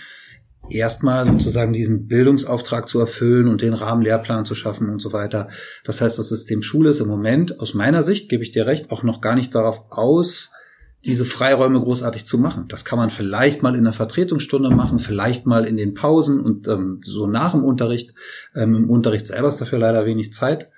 erstmal 0.71 1.27
sozusagen 1.27 1.73
diesen 1.73 2.07
Bildungsauftrag 2.07 2.89
zu 2.89 3.01
erfüllen 3.01 3.49
und 3.49 3.63
den 3.63 3.75
Rahmenlehrplan 3.75 4.45
zu 4.45 4.55
schaffen 4.55 4.89
und 4.89 5.01
so 5.01 5.13
weiter. 5.13 5.49
Das 5.85 6.01
heißt, 6.01 6.19
das 6.19 6.29
System 6.29 6.63
Schule 6.63 6.91
ist 6.91 7.01
im 7.01 7.09
Moment 7.09 7.61
aus 7.61 7.75
meiner 7.75 8.03
Sicht, 8.03 8.29
gebe 8.29 8.43
ich 8.43 8.53
dir 8.53 8.67
recht, 8.67 8.91
auch 8.91 9.03
noch 9.03 9.21
gar 9.21 9.35
nicht 9.35 9.55
darauf 9.55 9.85
aus, 9.91 10.53
diese 11.05 11.25
Freiräume 11.25 11.81
großartig 11.81 12.27
zu 12.27 12.39
machen. 12.39 12.67
Das 12.69 12.85
kann 12.85 12.99
man 12.99 13.11
vielleicht 13.11 13.63
mal 13.63 13.75
in 13.75 13.85
der 13.85 13.93
Vertretungsstunde 13.93 14.71
machen, 14.71 14.99
vielleicht 14.99 15.47
mal 15.47 15.65
in 15.65 15.77
den 15.77 15.95
Pausen 15.95 16.41
und 16.41 16.69
ähm, 16.69 17.01
so 17.03 17.27
nach 17.27 17.53
dem 17.53 17.65
Unterricht. 17.65 18.15
Ähm, 18.55 18.75
Im 18.75 18.91
Unterricht 18.91 19.27
selber 19.27 19.49
ist 19.49 19.61
dafür 19.61 19.79
leider 19.79 20.07
wenig 20.07 20.33
Zeit. 20.33 20.71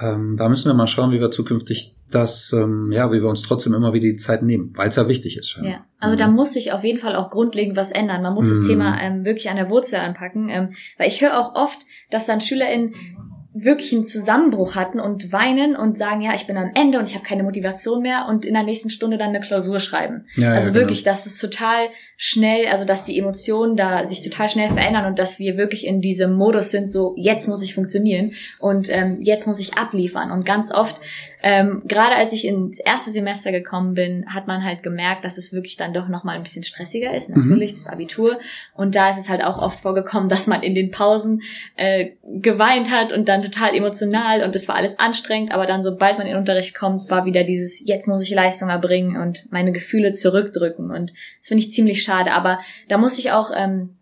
Ähm, 0.00 0.36
da 0.36 0.48
müssen 0.48 0.68
wir 0.68 0.74
mal 0.74 0.88
schauen, 0.88 1.12
wie 1.12 1.20
wir 1.20 1.30
zukünftig 1.30 1.96
das, 2.10 2.52
ähm, 2.52 2.90
ja, 2.92 3.10
wie 3.12 3.22
wir 3.22 3.28
uns 3.28 3.42
trotzdem 3.42 3.74
immer 3.74 3.92
wieder 3.92 4.06
die 4.06 4.16
Zeit 4.16 4.42
nehmen, 4.42 4.76
weil 4.76 4.88
es 4.88 4.96
ja 4.96 5.08
wichtig 5.08 5.36
ist. 5.36 5.50
Scheinbar. 5.50 5.72
Ja, 5.72 5.84
also 5.98 6.14
mhm. 6.16 6.18
da 6.18 6.28
muss 6.28 6.52
sich 6.52 6.72
auf 6.72 6.84
jeden 6.84 6.98
Fall 6.98 7.14
auch 7.14 7.30
grundlegend 7.30 7.76
was 7.76 7.92
ändern. 7.92 8.22
Man 8.22 8.34
muss 8.34 8.46
mhm. 8.46 8.58
das 8.58 8.66
Thema 8.66 9.00
ähm, 9.00 9.24
wirklich 9.24 9.50
an 9.50 9.56
der 9.56 9.70
Wurzel 9.70 9.96
anpacken, 9.96 10.48
ähm, 10.48 10.74
weil 10.98 11.08
ich 11.08 11.20
höre 11.20 11.38
auch 11.38 11.54
oft, 11.54 11.78
dass 12.10 12.26
dann 12.26 12.40
SchülerInnen 12.40 12.94
wirklich 13.54 13.94
einen 13.94 14.04
Zusammenbruch 14.04 14.74
hatten 14.74 14.98
und 14.98 15.32
weinen 15.32 15.76
und 15.76 15.96
sagen, 15.96 16.20
ja, 16.20 16.34
ich 16.34 16.48
bin 16.48 16.56
am 16.56 16.72
Ende 16.74 16.98
und 16.98 17.08
ich 17.08 17.14
habe 17.14 17.24
keine 17.24 17.44
Motivation 17.44 18.02
mehr 18.02 18.26
und 18.28 18.44
in 18.44 18.54
der 18.54 18.64
nächsten 18.64 18.90
Stunde 18.90 19.16
dann 19.16 19.28
eine 19.28 19.40
Klausur 19.40 19.78
schreiben. 19.78 20.26
Ja, 20.34 20.50
also 20.50 20.70
ja, 20.70 20.74
wirklich, 20.74 21.04
genau. 21.04 21.14
dass 21.14 21.24
es 21.24 21.38
total 21.38 21.86
schnell, 22.16 22.66
also 22.66 22.84
dass 22.84 23.04
die 23.04 23.18
Emotionen 23.18 23.76
da 23.76 24.04
sich 24.06 24.22
total 24.22 24.48
schnell 24.48 24.70
verändern 24.70 25.06
und 25.06 25.18
dass 25.18 25.38
wir 25.38 25.56
wirklich 25.56 25.86
in 25.86 26.00
diesem 26.00 26.34
Modus 26.34 26.70
sind, 26.70 26.90
so 26.90 27.14
jetzt 27.16 27.48
muss 27.48 27.62
ich 27.62 27.74
funktionieren 27.74 28.32
und 28.58 28.88
ähm, 28.90 29.18
jetzt 29.20 29.46
muss 29.46 29.60
ich 29.60 29.76
abliefern. 29.76 30.30
Und 30.30 30.46
ganz 30.46 30.72
oft 30.72 31.00
ähm, 31.46 31.82
gerade 31.84 32.16
als 32.16 32.32
ich 32.32 32.46
ins 32.46 32.80
erste 32.80 33.10
Semester 33.10 33.52
gekommen 33.52 33.92
bin, 33.92 34.24
hat 34.32 34.46
man 34.46 34.64
halt 34.64 34.82
gemerkt, 34.82 35.26
dass 35.26 35.36
es 35.36 35.52
wirklich 35.52 35.76
dann 35.76 35.92
doch 35.92 36.08
nochmal 36.08 36.36
ein 36.36 36.42
bisschen 36.42 36.64
stressiger 36.64 37.14
ist, 37.14 37.28
natürlich, 37.28 37.72
mhm. 37.72 37.76
das 37.76 37.86
Abitur. 37.86 38.38
Und 38.72 38.94
da 38.94 39.10
ist 39.10 39.18
es 39.18 39.28
halt 39.28 39.44
auch 39.44 39.60
oft 39.60 39.80
vorgekommen, 39.80 40.30
dass 40.30 40.46
man 40.46 40.62
in 40.62 40.74
den 40.74 40.90
Pausen 40.90 41.42
äh, 41.76 42.12
geweint 42.22 42.90
hat 42.90 43.12
und 43.12 43.28
dann 43.28 43.42
total 43.42 43.74
emotional 43.74 44.42
und 44.42 44.54
das 44.54 44.68
war 44.68 44.76
alles 44.76 44.98
anstrengend, 44.98 45.52
aber 45.52 45.66
dann, 45.66 45.82
sobald 45.82 46.16
man 46.16 46.26
in 46.26 46.32
den 46.32 46.38
Unterricht 46.38 46.74
kommt, 46.74 47.10
war 47.10 47.26
wieder 47.26 47.44
dieses, 47.44 47.86
jetzt 47.86 48.08
muss 48.08 48.22
ich 48.22 48.34
Leistung 48.34 48.70
erbringen 48.70 49.20
und 49.20 49.46
meine 49.52 49.72
Gefühle 49.72 50.12
zurückdrücken. 50.12 50.90
Und 50.90 51.12
das 51.40 51.48
finde 51.48 51.62
ich 51.62 51.72
ziemlich 51.72 52.02
schade. 52.04 52.32
Aber 52.32 52.60
da 52.88 52.98
muss 52.98 53.18
ich 53.18 53.32
auch 53.32 53.50
ähm, 53.54 53.96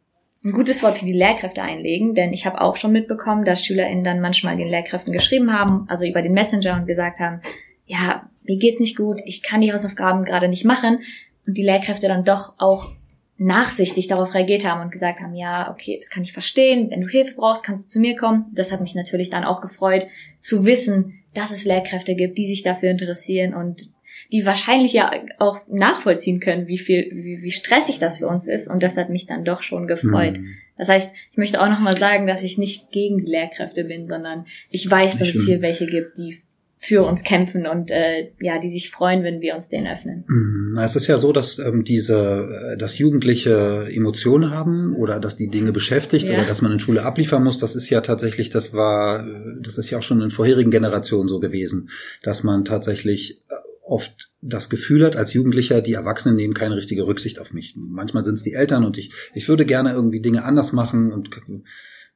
ein 0.45 0.53
gutes 0.53 0.83
Wort 0.83 0.99
für 0.99 1.07
die 1.07 1.13
Lehrkräfte 1.13 1.63
einlegen, 1.63 2.15
denn 2.15 2.33
ich 2.33 2.47
habe 2.47 2.61
auch 2.61 2.77
schon 2.77 2.93
mitbekommen, 2.93 3.45
dass 3.45 3.65
SchülerInnen 3.65 4.05
dann 4.05 4.21
manchmal 4.21 4.57
den 4.57 4.69
Lehrkräften 4.69 5.13
geschrieben 5.13 5.53
haben, 5.53 5.87
also 5.89 6.05
über 6.05 6.23
den 6.23 6.33
Messenger 6.33 6.77
und 6.77 6.87
gesagt 6.87 7.21
haben, 7.21 7.41
ja, 7.87 8.29
mir 8.43 8.59
geht's 8.59 8.81
nicht 8.81 8.97
gut, 8.97 9.21
ich 9.25 9.43
kann 9.43 9.61
die 9.61 9.73
Hausaufgaben 9.73 10.25
gerade 10.25 10.49
nicht 10.49 10.65
machen 10.65 11.01
und 11.47 11.57
die 11.57 11.63
Lehrkräfte 11.63 12.09
dann 12.09 12.25
doch 12.25 12.55
auch 12.59 12.91
nachsichtig 13.39 14.09
darauf 14.09 14.35
reagiert 14.35 14.69
haben 14.69 14.81
und 14.83 14.93
gesagt 14.93 15.21
haben, 15.21 15.35
ja, 15.35 15.71
okay, 15.71 15.97
das 16.01 16.11
kann 16.11 16.23
ich 16.23 16.33
verstehen, 16.33 16.91
wenn 16.91 17.01
du 17.01 17.09
Hilfe 17.09 17.35
brauchst, 17.35 17.65
kannst 17.65 17.87
du 17.87 17.89
zu 17.89 18.01
mir 18.01 18.17
kommen. 18.17 18.47
Das 18.53 18.71
hat 18.71 18.81
mich 18.81 18.95
natürlich 18.95 19.31
dann 19.31 19.45
auch 19.45 19.61
gefreut, 19.61 20.07
zu 20.41 20.65
wissen, 20.65 21.15
dass 21.35 21.51
es 21.51 21.65
Lehrkräfte 21.65 22.15
gibt, 22.15 22.39
die 22.39 22.47
sich 22.47 22.63
dafür 22.63 22.91
interessieren 22.91 23.55
und 23.55 23.91
die 24.31 24.47
wahrscheinlich 24.47 24.93
ja 24.93 25.11
auch 25.39 25.61
nachvollziehen 25.69 26.41
können, 26.41 26.67
wie 26.67 26.79
viel, 26.79 27.11
wie, 27.13 27.43
wie 27.43 27.51
stressig 27.51 27.99
das 27.99 28.19
für 28.19 28.29
uns 28.29 28.49
ist. 28.49 28.69
Und 28.69 28.83
das 28.83 28.97
hat 28.97 29.11
mich 29.11 29.27
dann 29.27 29.45
doch 29.45 29.63
schon 29.63 29.87
gefreut. 29.87 30.39
Mhm. 30.39 30.55
Das 30.79 30.89
heißt, 30.89 31.15
ich 31.31 31.37
möchte 31.37 31.61
auch 31.61 31.69
nochmal 31.69 31.97
sagen, 31.97 32.27
dass 32.27 32.43
ich 32.43 32.59
nicht 32.59 32.91
gegen 32.91 33.19
die 33.19 33.31
Lehrkräfte 33.31 33.85
bin, 33.85 34.09
sondern 34.09 34.47
ich 34.71 34.91
weiß, 34.91 35.19
dass 35.19 35.35
es 35.35 35.47
hier 35.47 35.63
welche 35.63 35.87
gibt, 35.87 36.19
die 36.19 36.43
für 36.85 37.05
uns 37.05 37.23
kämpfen 37.23 37.69
und 37.69 37.93
äh, 37.93 38.31
ja, 38.41 38.59
die 38.59 38.69
sich 38.69 38.91
freuen, 38.91 39.23
wenn 39.23 39.41
wir 39.41 39.55
uns 39.55 39.69
denen 39.69 39.87
öffnen. 39.87 40.25
Mhm. 40.27 40.77
Es 40.79 40.97
ist 40.97 41.07
ja 41.07 41.17
so, 41.17 41.33
dass 41.33 41.61
ähm, 41.61 41.85
diese, 41.85 42.73
äh, 42.73 42.77
dass 42.77 42.99
Jugendliche 42.99 43.87
Emotionen 43.89 44.51
haben 44.51 44.97
oder 44.97 45.21
dass 45.21 45.37
die 45.37 45.49
Dinge 45.49 45.71
beschäftigt 45.71 46.27
ja. 46.27 46.35
oder 46.35 46.45
dass 46.45 46.61
man 46.61 46.73
in 46.73 46.81
Schule 46.81 47.05
abliefern 47.05 47.45
muss. 47.45 47.61
Das 47.61 47.77
ist 47.77 47.89
ja 47.89 48.01
tatsächlich, 48.01 48.51
das 48.51 48.73
war, 48.73 49.25
das 49.61 49.79
ist 49.79 49.91
ja 49.91 49.99
auch 49.99 50.03
schon 50.03 50.21
in 50.23 50.33
vorherigen 50.33 50.73
Generationen 50.73 51.29
so 51.29 51.39
gewesen, 51.39 51.89
dass 52.25 52.43
man 52.43 52.65
tatsächlich 52.65 53.45
äh, 53.49 53.55
oft 53.93 54.33
das 54.41 54.71
Gefühl 54.71 55.05
hat, 55.05 55.17
als 55.17 55.35
Jugendlicher, 55.35 55.83
die 55.83 55.93
Erwachsenen 55.93 56.37
nehmen 56.37 56.55
keine 56.55 56.77
richtige 56.77 57.07
Rücksicht 57.07 57.39
auf 57.39 57.53
mich. 57.53 57.77
Manchmal 57.77 58.25
sind 58.25 58.35
es 58.35 58.43
die 58.43 58.55
Eltern 58.55 58.85
und 58.85 58.97
ich, 58.99 59.13
ich 59.35 59.49
würde 59.49 59.67
gerne 59.67 59.93
irgendwie 59.93 60.21
Dinge 60.21 60.45
anders 60.45 60.73
machen 60.73 61.13
und 61.13 61.31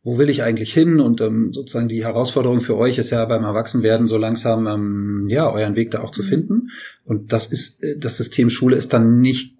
wo 0.06 0.18
will 0.18 0.30
ich 0.30 0.44
eigentlich 0.44 0.72
hin? 0.72 1.00
Und 1.00 1.20
ähm, 1.20 1.52
sozusagen 1.52 1.88
die 1.88 2.04
Herausforderung 2.04 2.60
für 2.60 2.76
euch 2.76 2.96
ist 2.96 3.10
ja 3.10 3.24
beim 3.24 3.42
Erwachsenwerden 3.42 4.06
so 4.06 4.16
langsam 4.16 4.68
ähm, 4.68 5.26
ja 5.28 5.50
euren 5.50 5.74
Weg 5.74 5.90
da 5.90 6.00
auch 6.00 6.12
zu 6.12 6.22
mhm. 6.22 6.26
finden. 6.26 6.70
Und 7.04 7.32
das 7.32 7.48
ist 7.48 7.82
äh, 7.82 7.98
das 7.98 8.16
System 8.16 8.48
Schule 8.48 8.76
ist 8.76 8.92
dann 8.92 9.20
nicht 9.20 9.56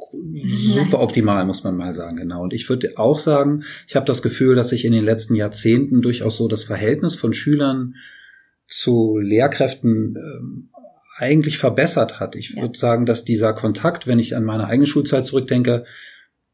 super 0.79 1.01
optimal, 1.01 1.45
muss 1.47 1.65
man 1.65 1.77
mal 1.77 1.95
sagen, 1.95 2.17
genau. 2.19 2.45
Und 2.45 2.55
ich 2.55 2.69
würde 2.69 2.93
auch 2.97 3.19
sagen, 3.19 3.65
ich 3.89 3.97
habe 3.97 4.07
das 4.07 4.23
Gefühl, 4.23 4.55
dass 4.55 4.69
sich 4.69 4.85
in 4.85 4.93
den 4.93 5.05
letzten 5.05 5.35
Jahrzehnten 5.35 6.01
durchaus 6.01 6.37
so 6.37 6.47
das 6.47 6.63
Verhältnis 6.63 7.17
von 7.17 7.33
Schülern 7.33 7.97
zu 8.69 9.19
Lehrkräften 9.19 10.17
ähm, 10.17 10.69
eigentlich 11.17 11.59
verbessert 11.59 12.21
hat. 12.21 12.37
Ich 12.37 12.55
würde 12.55 12.75
ja. 12.75 12.79
sagen, 12.79 13.07
dass 13.07 13.25
dieser 13.25 13.55
Kontakt, 13.55 14.07
wenn 14.07 14.19
ich 14.19 14.37
an 14.37 14.45
meine 14.45 14.67
eigene 14.67 14.87
Schulzeit 14.87 15.25
zurückdenke, 15.25 15.85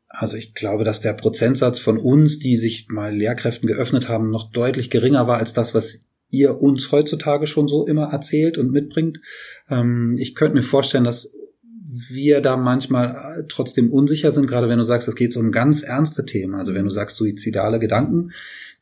also 0.09 0.37
ich 0.37 0.55
glaube, 0.55 0.85
dass 0.85 1.01
der 1.01 1.15
Prozentsatz 1.15 1.79
von 1.79 1.99
uns, 1.99 2.39
die 2.39 2.57
sich 2.57 2.89
mal 2.89 3.15
Lehrkräften 3.15 3.67
geöffnet 3.67 4.09
haben, 4.09 4.31
noch 4.31 4.53
deutlich 4.53 4.91
geringer 4.91 5.27
war 5.27 5.39
als 5.39 5.53
das, 5.53 5.75
was 5.75 6.07
ihr 6.31 6.61
uns 6.61 6.93
heutzutage 6.93 7.47
schon 7.47 7.67
so 7.67 7.87
immer 7.87 8.13
erzählt 8.13 8.57
und 8.57 8.71
mitbringt. 8.71 9.21
Ähm, 9.69 10.17
ich 10.19 10.35
könnte 10.35 10.57
mir 10.57 10.63
vorstellen, 10.63 11.05
dass 11.05 11.35
wir 11.85 12.41
da 12.41 12.57
manchmal 12.57 13.45
trotzdem 13.49 13.93
unsicher 13.93 14.33
sind, 14.33 14.47
gerade 14.47 14.69
wenn 14.69 14.79
du 14.79 14.85
sagst, 14.85 15.09
es 15.09 15.17
geht 15.17 15.33
so 15.33 15.41
um 15.41 15.51
ganz 15.51 15.83
ernste 15.83 16.25
Themen. 16.25 16.55
Also 16.55 16.75
wenn 16.75 16.85
du 16.85 16.91
sagst 16.91 17.17
suizidale 17.17 17.81
Gedanken, 17.81 18.33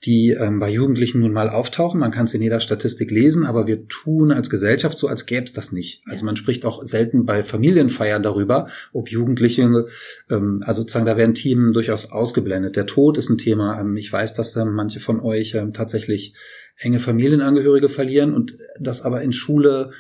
die 0.05 0.31
ähm, 0.31 0.61
bei 0.61 0.71
Jugendlichen 0.71 1.21
nun 1.21 1.33
mal 1.33 1.51
auftauchen. 1.51 2.01
Man 2.01 2.11
kann 2.11 2.25
es 2.25 2.33
in 2.33 2.41
jeder 2.41 2.61
Statistik 2.61 3.11
lesen, 3.11 3.45
aber 3.45 3.67
wir 3.67 3.87
tun 3.87 4.33
als 4.33 4.49
Gesellschaft 4.49 4.99
so, 4.99 5.09
als 5.09 5.27
gäbe 5.27 5.45
es 5.45 5.53
das 5.53 5.73
nicht. 5.73 6.03
Also 6.07 6.25
man 6.25 6.37
spricht 6.37 6.65
auch 6.65 6.85
selten 6.85 7.27
bei 7.27 7.43
Familienfeiern 7.43 8.23
darüber, 8.23 8.69
ob 8.93 9.11
Jugendliche, 9.11 9.87
ähm, 10.31 10.63
also 10.67 10.83
sozusagen, 10.83 11.07
da 11.07 11.19
werden 11.19 11.35
Themen 11.35 11.75
durchaus 11.75 12.11
ausgeblendet. 12.11 12.77
Der 12.77 12.87
Tod 12.87 13.19
ist 13.19 13.29
ein 13.29 13.37
Thema. 13.37 13.79
Ähm, 13.79 13.97
ich 13.97 14.11
weiß, 14.11 14.33
dass 14.35 14.57
ähm, 14.57 14.73
manche 14.73 15.01
von 15.01 15.21
euch 15.21 15.55
ähm, 15.55 15.75
tatsächlich 15.75 16.35
enge 16.79 16.99
Familienangehörige 16.99 17.91
verlieren 17.91 18.33
und 18.33 18.57
das 18.79 19.03
aber 19.03 19.21
in 19.21 19.33
Schule 19.33 19.91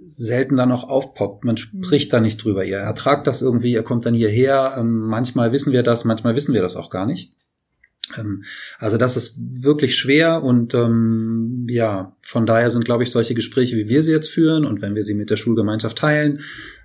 selten 0.00 0.56
dann 0.56 0.72
auch 0.72 0.84
aufpoppt. 0.84 1.44
Man 1.44 1.56
spricht 1.56 2.10
mhm. 2.10 2.12
da 2.12 2.20
nicht 2.20 2.42
drüber. 2.42 2.64
Ihr 2.64 2.78
ertragt 2.78 3.26
das 3.26 3.42
irgendwie, 3.42 3.72
ihr 3.72 3.82
kommt 3.82 4.06
dann 4.06 4.14
hierher. 4.14 4.74
Ähm, 4.78 4.98
manchmal 4.98 5.52
wissen 5.52 5.72
wir 5.72 5.82
das, 5.82 6.04
manchmal 6.04 6.36
wissen 6.36 6.54
wir 6.54 6.62
das 6.62 6.76
auch 6.76 6.90
gar 6.90 7.06
nicht. 7.06 7.32
Ähm, 8.16 8.44
also 8.78 8.96
das 8.96 9.16
ist 9.16 9.36
wirklich 9.38 9.96
schwer 9.96 10.42
und 10.42 10.74
ähm, 10.74 11.66
ja, 11.68 12.16
von 12.22 12.46
daher 12.46 12.70
sind, 12.70 12.84
glaube 12.84 13.02
ich, 13.04 13.10
solche 13.10 13.34
Gespräche, 13.34 13.76
wie 13.76 13.88
wir 13.88 14.02
sie 14.02 14.12
jetzt 14.12 14.28
führen 14.28 14.64
und 14.64 14.82
wenn 14.82 14.94
wir 14.94 15.04
sie 15.04 15.14
mit 15.14 15.30
der 15.30 15.36
Schulgemeinschaft 15.36 15.98
teilen, 15.98 16.40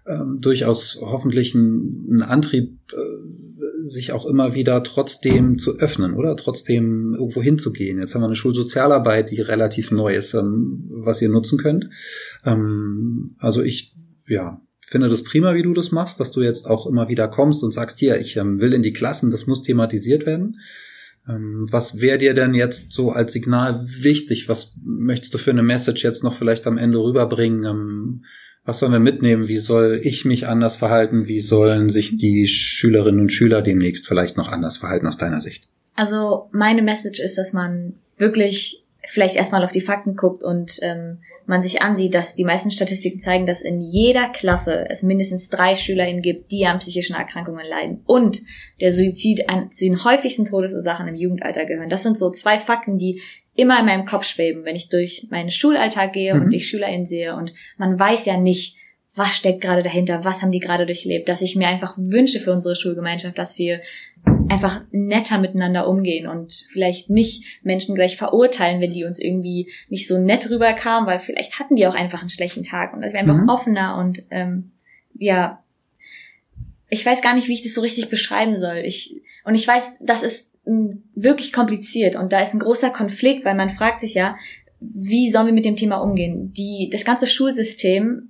ähm, 0.07 0.39
durchaus 0.39 0.99
hoffentlich 1.01 1.55
ein, 1.55 2.17
ein 2.17 2.21
Antrieb, 2.21 2.77
äh, 2.93 3.54
sich 3.87 4.11
auch 4.11 4.25
immer 4.25 4.55
wieder 4.55 4.81
trotzdem 4.83 5.57
zu 5.59 5.77
öffnen 5.77 6.13
oder 6.13 6.35
trotzdem 6.35 7.13
irgendwo 7.13 7.41
hinzugehen. 7.41 7.99
Jetzt 7.99 8.15
haben 8.15 8.21
wir 8.21 8.27
eine 8.27 8.35
Schulsozialarbeit, 8.35 9.29
die 9.29 9.41
relativ 9.41 9.91
neu 9.91 10.15
ist, 10.15 10.33
ähm, 10.33 10.85
was 10.89 11.21
ihr 11.21 11.29
nutzen 11.29 11.59
könnt. 11.59 11.89
Ähm, 12.43 13.35
also 13.37 13.61
ich, 13.61 13.93
ja, 14.27 14.61
finde 14.81 15.09
das 15.09 15.23
prima, 15.23 15.53
wie 15.53 15.63
du 15.63 15.73
das 15.73 15.91
machst, 15.91 16.19
dass 16.19 16.31
du 16.31 16.41
jetzt 16.41 16.67
auch 16.67 16.87
immer 16.87 17.09
wieder 17.09 17.27
kommst 17.27 17.63
und 17.63 17.71
sagst, 17.71 17.99
hier, 17.99 18.19
ich 18.19 18.37
ähm, 18.37 18.59
will 18.59 18.73
in 18.73 18.83
die 18.83 18.93
Klassen, 18.93 19.29
das 19.29 19.45
muss 19.45 19.63
thematisiert 19.63 20.25
werden. 20.25 20.59
Ähm, 21.27 21.67
was 21.69 22.01
wäre 22.01 22.17
dir 22.17 22.33
denn 22.33 22.53
jetzt 22.53 22.91
so 22.91 23.11
als 23.11 23.33
Signal 23.33 23.85
wichtig? 23.87 24.49
Was 24.49 24.73
möchtest 24.83 25.33
du 25.33 25.37
für 25.37 25.51
eine 25.51 25.63
Message 25.63 26.03
jetzt 26.03 26.23
noch 26.23 26.35
vielleicht 26.35 26.65
am 26.65 26.77
Ende 26.77 26.97
rüberbringen? 26.97 28.25
Was 28.65 28.79
sollen 28.79 28.91
wir 28.91 28.99
mitnehmen? 28.99 29.47
Wie 29.47 29.59
soll 29.59 30.01
ich 30.03 30.25
mich 30.25 30.47
anders 30.47 30.75
verhalten? 30.75 31.27
Wie 31.27 31.39
sollen 31.39 31.89
sich 31.89 32.17
die 32.17 32.47
Schülerinnen 32.47 33.21
und 33.21 33.31
Schüler 33.31 33.61
demnächst 33.61 34.07
vielleicht 34.07 34.37
noch 34.37 34.51
anders 34.51 34.77
verhalten 34.77 35.07
aus 35.07 35.17
deiner 35.17 35.39
Sicht? 35.39 35.67
Also 35.95 36.49
meine 36.51 36.81
Message 36.81 37.19
ist, 37.19 37.37
dass 37.37 37.53
man 37.53 37.93
wirklich 38.17 38.84
vielleicht 39.07 39.35
erstmal 39.35 39.63
auf 39.63 39.71
die 39.71 39.81
Fakten 39.81 40.15
guckt 40.15 40.43
und 40.43 40.79
ähm, 40.81 41.19
man 41.47 41.61
sich 41.61 41.81
ansieht, 41.81 42.15
dass 42.15 42.35
die 42.35 42.43
meisten 42.43 42.71
Statistiken 42.71 43.19
zeigen, 43.19 43.45
dass 43.45 43.61
in 43.61 43.81
jeder 43.81 44.29
Klasse 44.29 44.87
es 44.89 45.03
mindestens 45.03 45.49
drei 45.49 45.75
SchülerInnen 45.75 46.21
gibt, 46.21 46.51
die 46.51 46.65
an 46.65 46.79
psychischen 46.79 47.15
Erkrankungen 47.15 47.65
leiden 47.65 48.01
und 48.05 48.41
der 48.81 48.91
Suizid 48.91 49.49
an, 49.49 49.71
zu 49.71 49.85
den 49.85 50.03
häufigsten 50.03 50.45
Todesursachen 50.45 51.07
im 51.07 51.15
Jugendalter 51.15 51.65
gehören. 51.65 51.89
Das 51.89 52.03
sind 52.03 52.17
so 52.17 52.31
zwei 52.31 52.57
Fakten, 52.57 52.97
die 52.97 53.21
immer 53.55 53.79
in 53.79 53.85
meinem 53.85 54.05
Kopf 54.05 54.25
schweben, 54.25 54.65
wenn 54.65 54.75
ich 54.75 54.89
durch 54.89 55.27
meinen 55.29 55.51
Schulalltag 55.51 56.13
gehe 56.13 56.33
mhm. 56.33 56.43
und 56.43 56.51
ich 56.51 56.67
SchülerInnen 56.67 57.05
sehe 57.05 57.35
und 57.35 57.53
man 57.77 57.97
weiß 57.97 58.25
ja 58.25 58.37
nicht, 58.37 58.77
was 59.13 59.35
steckt 59.35 59.61
gerade 59.61 59.81
dahinter, 59.81 60.25
was 60.25 60.41
haben 60.41 60.51
die 60.51 60.59
gerade 60.59 60.85
durchlebt, 60.85 61.29
dass 61.29 61.41
ich 61.41 61.55
mir 61.55 61.69
einfach 61.69 61.93
wünsche 61.97 62.39
für 62.41 62.51
unsere 62.51 62.75
Schulgemeinschaft, 62.75 63.37
dass 63.37 63.57
wir 63.57 63.79
einfach 64.49 64.81
netter 64.91 65.37
miteinander 65.39 65.87
umgehen 65.87 66.27
und 66.27 66.65
vielleicht 66.69 67.09
nicht 67.09 67.45
Menschen 67.63 67.95
gleich 67.95 68.17
verurteilen, 68.17 68.81
wenn 68.81 68.91
die 68.91 69.05
uns 69.05 69.19
irgendwie 69.19 69.71
nicht 69.89 70.07
so 70.07 70.17
nett 70.17 70.49
rüberkamen, 70.49 71.07
weil 71.07 71.19
vielleicht 71.19 71.59
hatten 71.59 71.75
die 71.75 71.87
auch 71.87 71.95
einfach 71.95 72.21
einen 72.21 72.29
schlechten 72.29 72.63
Tag 72.63 72.93
und 72.93 73.01
dass 73.01 73.13
wir 73.13 73.19
einfach 73.19 73.37
mhm. 73.37 73.49
offener 73.49 73.97
und 73.97 74.23
ähm, 74.31 74.71
ja, 75.17 75.63
ich 76.89 77.05
weiß 77.05 77.21
gar 77.21 77.33
nicht, 77.33 77.47
wie 77.47 77.53
ich 77.53 77.63
das 77.63 77.73
so 77.73 77.81
richtig 77.81 78.09
beschreiben 78.09 78.55
soll. 78.55 78.77
Ich 78.77 79.21
und 79.43 79.55
ich 79.55 79.67
weiß, 79.67 79.97
das 80.01 80.23
ist 80.23 80.51
wirklich 81.13 81.53
kompliziert 81.53 82.15
und 82.15 82.33
da 82.33 82.41
ist 82.41 82.53
ein 82.53 82.59
großer 82.59 82.89
Konflikt, 82.89 83.45
weil 83.45 83.55
man 83.55 83.69
fragt 83.69 84.01
sich 84.01 84.15
ja, 84.15 84.35
wie 84.79 85.31
sollen 85.31 85.45
wir 85.45 85.53
mit 85.53 85.65
dem 85.65 85.75
Thema 85.75 85.97
umgehen? 85.97 86.53
Die 86.53 86.89
das 86.91 87.05
ganze 87.05 87.27
Schulsystem 87.27 88.29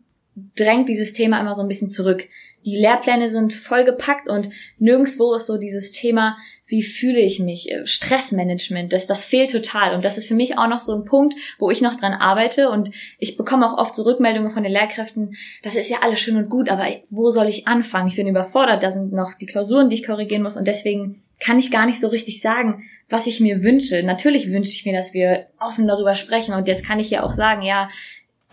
drängt 0.55 0.89
dieses 0.89 1.13
Thema 1.13 1.39
immer 1.39 1.55
so 1.55 1.61
ein 1.61 1.67
bisschen 1.67 1.89
zurück 1.89 2.27
die 2.65 2.75
Lehrpläne 2.75 3.29
sind 3.29 3.53
vollgepackt 3.53 4.27
und 4.29 4.49
nirgendswo 4.79 5.33
ist 5.35 5.47
so 5.47 5.57
dieses 5.57 5.91
Thema, 5.91 6.37
wie 6.67 6.81
fühle 6.81 7.19
ich 7.19 7.39
mich, 7.39 7.71
äh, 7.71 7.85
Stressmanagement, 7.85 8.91
das, 8.91 9.05
das 9.05 9.23
fehlt 9.23 9.51
total. 9.51 9.93
Und 9.93 10.03
das 10.03 10.17
ist 10.17 10.27
für 10.27 10.33
mich 10.33 10.57
auch 10.57 10.67
noch 10.67 10.79
so 10.79 10.95
ein 10.95 11.05
Punkt, 11.05 11.35
wo 11.59 11.69
ich 11.69 11.81
noch 11.81 11.95
dran 11.95 12.13
arbeite. 12.13 12.69
Und 12.69 12.89
ich 13.19 13.37
bekomme 13.37 13.67
auch 13.67 13.77
oft 13.77 13.95
so 13.95 14.03
Rückmeldungen 14.03 14.49
von 14.49 14.63
den 14.63 14.71
Lehrkräften, 14.71 15.35
das 15.61 15.75
ist 15.75 15.89
ja 15.89 15.97
alles 16.01 16.19
schön 16.19 16.37
und 16.37 16.49
gut, 16.49 16.69
aber 16.69 16.85
wo 17.09 17.29
soll 17.29 17.47
ich 17.49 17.67
anfangen? 17.67 18.07
Ich 18.07 18.15
bin 18.15 18.27
überfordert, 18.27 18.81
da 18.81 18.89
sind 18.89 19.13
noch 19.13 19.35
die 19.35 19.45
Klausuren, 19.45 19.89
die 19.89 19.95
ich 19.95 20.05
korrigieren 20.07 20.43
muss. 20.43 20.57
Und 20.57 20.67
deswegen 20.67 21.21
kann 21.39 21.59
ich 21.59 21.69
gar 21.69 21.85
nicht 21.85 22.01
so 22.01 22.07
richtig 22.07 22.41
sagen, 22.41 22.83
was 23.09 23.27
ich 23.27 23.39
mir 23.39 23.61
wünsche. 23.61 24.01
Natürlich 24.01 24.51
wünsche 24.51 24.71
ich 24.71 24.85
mir, 24.85 24.93
dass 24.93 25.13
wir 25.13 25.47
offen 25.59 25.87
darüber 25.87 26.15
sprechen. 26.15 26.55
Und 26.55 26.67
jetzt 26.67 26.85
kann 26.85 26.99
ich 26.99 27.11
ja 27.11 27.23
auch 27.23 27.33
sagen, 27.33 27.61
ja, 27.61 27.89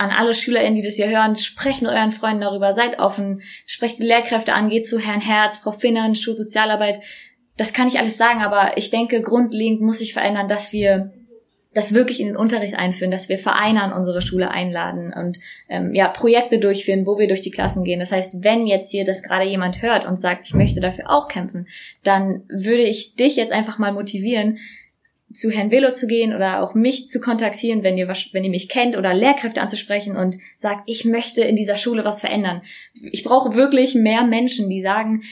an 0.03 0.11
alle 0.11 0.35
SchülerInnen, 0.35 0.75
die 0.75 0.83
das 0.83 0.97
hier 0.97 1.09
hören, 1.09 1.37
sprecht 1.37 1.83
mit 1.83 1.91
euren 1.91 2.13
Freunden 2.13 2.43
darüber, 2.43 2.73
seid 2.73 2.99
offen, 2.99 3.43
sprecht 3.67 3.99
die 3.99 4.07
Lehrkräfte 4.07 4.55
an, 4.55 4.69
geht 4.69 4.87
zu 4.87 4.99
Herrn 4.99 5.21
Herz, 5.21 5.59
Frau 5.59 5.73
Finnern, 5.73 6.15
Schulsozialarbeit. 6.15 7.01
Das 7.57 7.73
kann 7.73 7.89
ich 7.89 7.99
alles 7.99 8.17
sagen, 8.17 8.41
aber 8.41 8.77
ich 8.77 8.91
denke, 8.91 9.23
grundlegend 9.23 9.81
muss 9.81 9.99
sich 9.99 10.13
verändern, 10.13 10.49
dass 10.49 10.73
wir 10.73 11.13
das 11.75 11.95
wirklich 11.95 12.21
in 12.21 12.27
den 12.27 12.37
Unterricht 12.37 12.75
einführen, 12.75 13.11
dass 13.11 13.29
wir 13.29 13.39
Vereine 13.39 13.83
an 13.83 13.93
unsere 13.93 14.21
Schule 14.21 14.51
einladen 14.51 15.13
und 15.13 15.39
ähm, 15.69 15.95
ja 15.95 16.09
Projekte 16.09 16.59
durchführen, 16.59 17.07
wo 17.07 17.19
wir 17.19 17.29
durch 17.29 17.41
die 17.41 17.51
Klassen 17.51 17.85
gehen. 17.85 18.01
Das 18.01 18.13
heißt, 18.13 18.43
wenn 18.45 18.67
jetzt 18.67 18.91
hier 18.91 19.05
das 19.05 19.23
gerade 19.23 19.45
jemand 19.45 19.81
hört 19.81 20.07
und 20.07 20.21
sagt, 20.21 20.47
ich 20.47 20.55
möchte 20.55 20.81
dafür 20.81 21.11
auch 21.11 21.29
kämpfen, 21.29 21.67
dann 22.03 22.43
würde 22.49 22.83
ich 22.83 23.15
dich 23.15 23.37
jetzt 23.37 23.53
einfach 23.53 23.79
mal 23.79 23.93
motivieren, 23.93 24.59
zu 25.33 25.51
Herrn 25.51 25.71
Velo 25.71 25.93
zu 25.93 26.07
gehen 26.07 26.35
oder 26.35 26.63
auch 26.63 26.75
mich 26.75 27.09
zu 27.09 27.21
kontaktieren, 27.21 27.83
wenn 27.83 27.99
ihr, 27.99 28.09
wenn 28.09 28.45
ihr 28.45 28.51
mich 28.51 28.69
kennt 28.69 28.97
oder 28.97 29.15
Lehrkräfte 29.15 29.61
anzusprechen 29.61 30.17
und 30.17 30.39
sagt, 30.57 30.83
ich 30.87 31.05
möchte 31.05 31.43
in 31.43 31.57
dieser 31.57 31.77
Schule 31.77 32.05
was 32.05 32.21
verändern. 32.21 32.63
Ich 33.13 33.25
brauche 33.25 33.55
wirklich 33.55 33.95
mehr 33.95 34.25
Menschen, 34.25 34.69
die 34.71 34.81
sagen, 34.81 35.23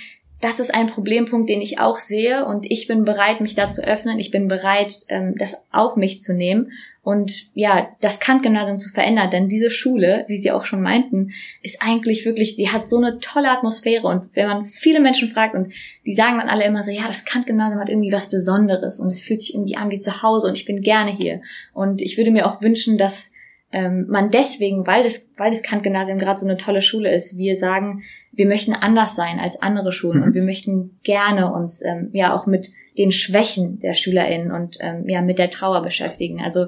das 0.40 0.58
ist 0.58 0.74
ein 0.74 0.86
Problempunkt, 0.86 1.50
den 1.50 1.60
ich 1.60 1.80
auch 1.80 1.98
sehe 1.98 2.46
und 2.46 2.70
ich 2.70 2.86
bin 2.86 3.04
bereit, 3.04 3.40
mich 3.40 3.54
da 3.54 3.70
zu 3.70 3.84
öffnen. 3.84 4.18
Ich 4.18 4.30
bin 4.30 4.48
bereit, 4.48 5.00
ähm, 5.08 5.34
das 5.36 5.62
auf 5.70 5.96
mich 5.96 6.20
zu 6.20 6.34
nehmen 6.34 6.72
und 7.02 7.48
ja, 7.54 7.88
das 8.02 8.20
Kant-Gymnasium 8.20 8.78
zu 8.78 8.90
verändern, 8.90 9.30
denn 9.30 9.48
diese 9.48 9.70
Schule, 9.70 10.24
wie 10.28 10.36
Sie 10.36 10.52
auch 10.52 10.66
schon 10.66 10.82
meinten, 10.82 11.32
ist 11.62 11.80
eigentlich 11.80 12.26
wirklich, 12.26 12.56
die 12.56 12.68
hat 12.68 12.88
so 12.88 12.98
eine 12.98 13.20
tolle 13.20 13.50
Atmosphäre. 13.50 14.06
Und 14.06 14.28
wenn 14.34 14.46
man 14.46 14.66
viele 14.66 15.00
Menschen 15.00 15.28
fragt 15.28 15.54
und 15.54 15.72
die 16.04 16.12
sagen 16.12 16.38
dann 16.38 16.50
alle 16.50 16.64
immer 16.64 16.82
so, 16.82 16.90
ja, 16.90 17.06
das 17.06 17.24
Kant-Gymnasium 17.24 17.80
hat 17.80 17.88
irgendwie 17.88 18.12
was 18.12 18.28
Besonderes 18.28 19.00
und 19.00 19.08
es 19.08 19.20
fühlt 19.20 19.40
sich 19.40 19.54
irgendwie 19.54 19.76
an 19.76 19.90
wie 19.90 20.00
zu 20.00 20.22
Hause 20.22 20.48
und 20.48 20.58
ich 20.58 20.66
bin 20.66 20.82
gerne 20.82 21.10
hier. 21.10 21.40
Und 21.72 22.02
ich 22.02 22.18
würde 22.18 22.30
mir 22.30 22.46
auch 22.46 22.60
wünschen, 22.60 22.98
dass 22.98 23.32
ähm, 23.72 24.06
man 24.08 24.30
deswegen, 24.30 24.86
weil 24.86 25.02
das, 25.04 25.28
weil 25.36 25.50
das 25.50 25.62
Kant-Gymnasium 25.62 26.18
gerade 26.18 26.40
so 26.40 26.46
eine 26.46 26.56
tolle 26.56 26.82
Schule 26.82 27.12
ist, 27.12 27.38
wir 27.38 27.56
sagen, 27.56 28.02
wir 28.32 28.46
möchten 28.46 28.74
anders 28.74 29.14
sein 29.14 29.38
als 29.38 29.62
andere 29.62 29.92
Schulen 29.92 30.20
mhm. 30.20 30.24
und 30.24 30.34
wir 30.34 30.42
möchten 30.42 30.98
gerne 31.02 31.52
uns 31.52 31.82
ähm, 31.84 32.10
ja 32.12 32.34
auch 32.34 32.46
mit 32.46 32.70
den 32.98 33.12
Schwächen 33.12 33.78
der 33.78 33.94
SchülerInnen 33.94 34.50
und 34.50 34.78
ähm, 34.80 35.08
ja 35.08 35.22
mit 35.22 35.38
der 35.38 35.50
Trauer 35.50 35.82
beschäftigen. 35.82 36.42
Also 36.42 36.66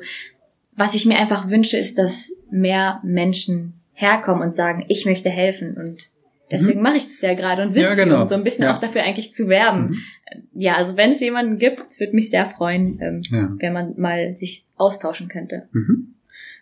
was 0.75 0.95
ich 0.95 1.05
mir 1.05 1.19
einfach 1.19 1.51
wünsche, 1.51 1.77
ist, 1.77 1.99
dass 1.99 2.33
mehr 2.51 3.01
Menschen 3.03 3.75
herkommen 3.93 4.43
und 4.43 4.55
sagen, 4.55 4.85
ich 4.89 5.05
möchte 5.05 5.29
helfen 5.29 5.77
und 5.77 6.09
deswegen 6.51 6.79
mhm. 6.79 6.85
mache 6.85 6.99
ich 6.99 7.07
das 7.07 7.21
ja 7.21 7.35
gerade 7.35 7.63
und 7.63 7.73
sitze 7.73 7.89
ja, 7.89 7.95
genau. 7.95 8.27
so 8.27 8.37
ein 8.37 8.45
bisschen 8.45 8.65
ja. 8.65 8.75
auch 8.75 8.81
dafür 8.81 9.03
eigentlich 9.03 9.35
zu 9.35 9.49
werben. 9.49 9.87
Mhm. 9.87 9.99
Ja, 10.55 10.77
also 10.77 10.97
wenn 10.97 11.11
es 11.11 11.21
jemanden 11.21 11.59
gibt, 11.59 11.83
es 11.91 12.01
würde 12.01 12.15
mich 12.15 12.31
sehr 12.31 12.47
freuen, 12.47 12.99
ähm, 13.03 13.23
ja. 13.25 13.51
wenn 13.59 13.73
man 13.73 13.95
mal 13.97 14.37
sich 14.37 14.65
austauschen 14.77 15.29
könnte. 15.29 15.69
Mhm. 15.73 16.15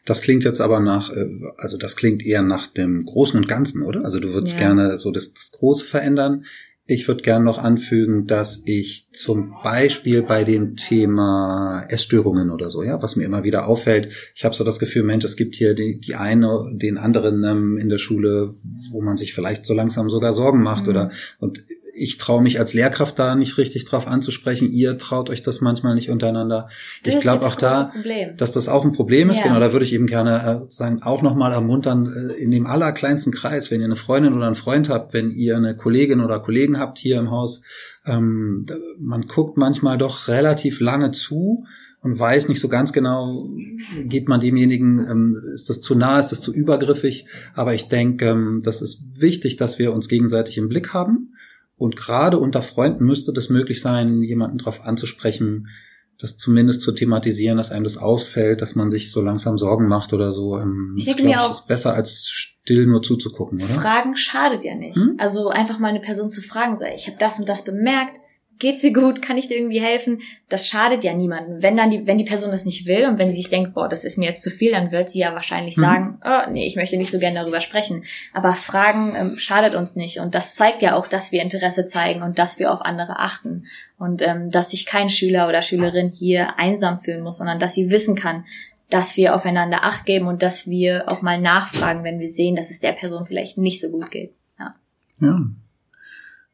Das 0.05 0.23
klingt 0.23 0.45
jetzt 0.45 0.61
aber 0.61 0.81
nach, 0.81 1.12
äh, 1.12 1.29
also 1.57 1.77
das 1.77 1.97
klingt 1.97 2.25
eher 2.25 2.43
nach 2.43 2.67
dem 2.67 3.05
Großen 3.05 3.39
und 3.39 3.49
Ganzen, 3.49 3.83
oder? 3.83 4.05
Also 4.05 4.21
du 4.21 4.33
würdest 4.33 4.59
gerne 4.59 4.99
so 4.99 5.11
das, 5.11 5.33
das 5.33 5.50
Große 5.53 5.85
verändern 5.85 6.45
Ich 6.93 7.07
würde 7.07 7.23
gerne 7.23 7.45
noch 7.45 7.59
anfügen, 7.59 8.27
dass 8.27 8.62
ich 8.65 9.11
zum 9.12 9.55
Beispiel 9.62 10.23
bei 10.23 10.43
dem 10.43 10.75
Thema 10.75 11.85
Essstörungen 11.89 12.50
oder 12.50 12.69
so, 12.69 12.83
ja, 12.83 13.00
was 13.00 13.15
mir 13.15 13.25
immer 13.25 13.45
wieder 13.45 13.69
auffällt, 13.69 14.12
ich 14.35 14.45
habe 14.45 14.57
so 14.57 14.65
das 14.65 14.81
Gefühl, 14.81 15.05
Mensch, 15.05 15.25
es 15.25 15.37
gibt 15.37 15.55
hier 15.55 15.75
die, 15.75 16.00
die 16.00 16.17
eine, 16.17 16.69
den 16.73 16.99
anderen 16.99 17.45
ähm, 17.45 17.79
in 17.79 17.91
der 17.91 17.99
Schule, 17.99 18.53
wo 18.91 19.03
man 19.03 19.17
sich 19.17 19.33
vielleicht 19.35 19.67
so 19.67 19.73
langsam 19.73 20.09
sogar 20.09 20.33
Sorgen 20.33 20.62
macht 20.62 20.85
mhm. 20.85 20.91
oder 20.91 21.11
und 21.39 21.65
ich 22.00 22.16
traue 22.16 22.42
mich 22.42 22.59
als 22.59 22.73
Lehrkraft 22.73 23.19
da 23.19 23.35
nicht 23.35 23.59
richtig 23.59 23.85
drauf 23.85 24.09
anzusprechen. 24.09 24.73
Ihr 24.73 24.97
traut 24.97 25.28
euch 25.28 25.42
das 25.42 25.61
manchmal 25.61 25.95
nicht 25.95 26.09
untereinander. 26.09 26.69
Das 27.04 27.14
ich 27.14 27.21
glaube 27.21 27.45
auch 27.45 27.54
da, 27.54 27.90
Problem. 27.92 28.37
dass 28.38 28.52
das 28.52 28.69
auch 28.69 28.87
ein 28.87 28.92
Problem 28.92 29.28
ist. 29.28 29.38
Ja. 29.38 29.45
Genau, 29.45 29.61
da 29.61 29.73
würde 29.73 29.85
ich 29.85 29.92
eben 29.92 30.07
gerne 30.07 30.62
äh, 30.64 30.71
sagen, 30.71 31.02
auch 31.02 31.21
nochmal 31.21 31.52
ermuntern, 31.52 32.07
äh, 32.07 32.42
in 32.42 32.50
dem 32.50 32.66
allerkleinsten 32.66 33.33
Kreis, 33.33 33.71
wenn 33.71 33.80
ihr 33.80 33.87
eine 33.87 33.97
Freundin 33.97 34.33
oder 34.33 34.47
einen 34.47 34.54
Freund 34.54 34.88
habt, 34.88 35.12
wenn 35.12 35.30
ihr 35.30 35.59
eine 35.59 35.76
Kollegin 35.76 36.21
oder 36.21 36.40
Kollegen 36.40 36.78
habt 36.78 36.99
hier 36.99 37.19
im 37.19 37.30
Haus, 37.30 37.62
ähm, 38.07 38.66
man 38.99 39.26
guckt 39.26 39.59
manchmal 39.59 39.99
doch 39.99 40.28
relativ 40.28 40.80
lange 40.80 41.11
zu 41.11 41.64
und 42.02 42.19
weiß 42.19 42.49
nicht 42.49 42.61
so 42.61 42.69
ganz 42.69 42.95
genau, 42.95 43.47
geht 44.04 44.26
man 44.26 44.40
demjenigen, 44.40 45.00
ähm, 45.00 45.42
ist 45.52 45.69
das 45.69 45.83
zu 45.83 45.95
nah, 45.95 46.19
ist 46.19 46.33
das 46.33 46.40
zu 46.40 46.54
übergriffig. 46.54 47.26
Aber 47.54 47.75
ich 47.75 47.88
denke, 47.88 48.30
ähm, 48.30 48.62
das 48.64 48.80
ist 48.80 49.04
wichtig, 49.16 49.59
dass 49.59 49.78
wir 49.78 49.92
uns 49.92 50.09
gegenseitig 50.09 50.57
im 50.57 50.71
Blick 50.71 50.95
haben 50.95 51.35
und 51.80 51.96
gerade 51.96 52.38
unter 52.38 52.60
Freunden 52.60 53.06
müsste 53.06 53.32
das 53.32 53.49
möglich 53.49 53.80
sein, 53.80 54.22
jemanden 54.22 54.58
darauf 54.58 54.84
anzusprechen, 54.84 55.68
das 56.18 56.37
zumindest 56.37 56.82
zu 56.82 56.92
thematisieren, 56.92 57.56
dass 57.56 57.72
einem 57.72 57.84
das 57.84 57.96
ausfällt, 57.96 58.60
dass 58.60 58.75
man 58.75 58.90
sich 58.90 59.10
so 59.10 59.22
langsam 59.22 59.56
Sorgen 59.56 59.88
macht 59.88 60.12
oder 60.12 60.30
so. 60.30 60.58
Ähm, 60.58 60.94
ich 60.99 61.06
denke 61.06 61.22
mir 61.22 61.40
auch, 61.40 61.50
ist 61.50 61.66
besser 61.66 61.94
als 61.94 62.28
still 62.28 62.84
nur 62.84 63.00
zuzugucken, 63.00 63.62
oder? 63.62 63.80
Fragen 63.80 64.14
schadet 64.14 64.62
ja 64.62 64.75
nicht. 64.75 64.94
Hm? 64.94 65.14
Also 65.16 65.49
einfach 65.49 65.78
mal 65.78 65.88
eine 65.88 66.00
Person 66.00 66.28
zu 66.28 66.42
fragen, 66.42 66.76
so, 66.76 66.84
ich 66.84 67.06
habe 67.06 67.16
das 67.18 67.38
und 67.38 67.49
das 67.49 67.64
bemerkt, 67.64 68.20
geht's 68.61 68.83
dir 68.83 68.93
gut, 68.93 69.21
kann 69.23 69.37
ich 69.37 69.49
dir 69.49 69.57
irgendwie 69.57 69.81
helfen? 69.81 70.23
Das 70.49 70.69
schadet 70.69 71.02
ja 71.02 71.12
niemandem. 71.12 71.62
Wenn 71.62 71.76
dann 71.76 71.90
die, 71.90 72.07
wenn 72.07 72.19
die 72.19 72.25
Person 72.25 72.52
das 72.52 72.64
nicht 72.64 72.87
will 72.87 73.07
und 73.07 73.19
wenn 73.19 73.31
sie 73.31 73.40
sich 73.40 73.50
denkt, 73.50 73.75
boah, 73.75 73.88
das 73.88 74.05
ist 74.05 74.19
mir 74.19 74.29
jetzt 74.29 74.43
zu 74.43 74.50
viel, 74.50 74.71
dann 74.71 74.93
wird 74.93 75.11
sie 75.11 75.19
ja 75.19 75.35
wahrscheinlich 75.35 75.76
mhm. 75.76 75.83
sagen, 75.83 76.19
oh, 76.25 76.50
nee, 76.52 76.67
ich 76.67 76.76
möchte 76.76 76.97
nicht 76.97 77.11
so 77.11 77.19
gerne 77.19 77.40
darüber 77.40 77.61
sprechen. 77.61 78.05
Aber 78.33 78.52
Fragen 78.52 79.17
ähm, 79.17 79.38
schadet 79.38 79.75
uns 79.75 79.97
nicht 79.97 80.21
und 80.21 80.35
das 80.35 80.55
zeigt 80.55 80.83
ja 80.83 80.95
auch, 80.95 81.09
dass 81.09 81.33
wir 81.33 81.43
Interesse 81.43 81.87
zeigen 81.87 82.23
und 82.23 82.38
dass 82.38 82.59
wir 82.59 82.73
auf 82.73 82.83
andere 82.83 83.19
achten 83.19 83.64
und 83.99 84.23
ähm, 84.23 84.50
dass 84.50 84.71
sich 84.71 84.87
kein 84.87 85.09
Schüler 85.09 85.49
oder 85.49 85.62
Schülerin 85.62 86.11
hier 86.11 86.59
einsam 86.59 86.99
fühlen 86.99 87.23
muss, 87.23 87.38
sondern 87.38 87.59
dass 87.59 87.75
sie 87.75 87.90
wissen 87.90 88.14
kann, 88.14 88.45
dass 88.90 89.17
wir 89.17 89.35
aufeinander 89.35 89.85
Acht 89.85 90.05
geben 90.05 90.26
und 90.26 90.43
dass 90.43 90.69
wir 90.69 91.05
auch 91.09 91.23
mal 91.23 91.40
nachfragen, 91.40 92.05
wenn 92.05 92.21
wir 92.21 92.29
sehen, 92.29 92.57
dass 92.57 92.71
es 92.71 92.81
der 92.81 92.93
Person 92.93 93.26
vielleicht 93.26 93.57
nicht 93.57 93.81
so 93.81 93.90
gut 93.90 94.11
geht. 94.11 94.35
Ja. 94.59 94.75
Ja, 95.21 95.38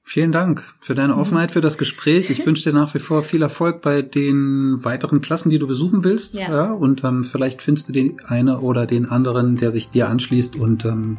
Vielen 0.09 0.31
Dank 0.31 0.63
für 0.79 0.95
deine 0.95 1.15
mhm. 1.15 1.19
Offenheit, 1.19 1.51
für 1.51 1.61
das 1.61 1.79
Gespräch. 1.79 2.31
Ich 2.31 2.47
wünsche 2.47 2.71
dir 2.71 2.73
nach 2.73 2.95
wie 2.95 3.01
vor 3.01 3.25
viel 3.25 3.43
Erfolg 3.43 3.83
bei 3.83 4.03
den 4.03 4.85
weiteren 4.85 5.21
Klassen, 5.21 5.51
die 5.51 5.59
du 5.59 5.67
besuchen 5.67 6.05
willst. 6.05 6.35
Ja. 6.35 6.49
ja 6.49 6.73
und 6.73 7.03
ähm, 7.03 7.25
vielleicht 7.25 7.61
findest 7.61 7.89
du 7.89 7.93
den 7.93 8.25
eine 8.25 8.61
oder 8.61 8.87
den 8.87 9.07
anderen, 9.11 9.57
der 9.57 9.73
sich 9.73 9.91
dir 9.91 10.09
anschließt 10.09 10.55
und 10.55 10.85
ähm, 10.85 11.19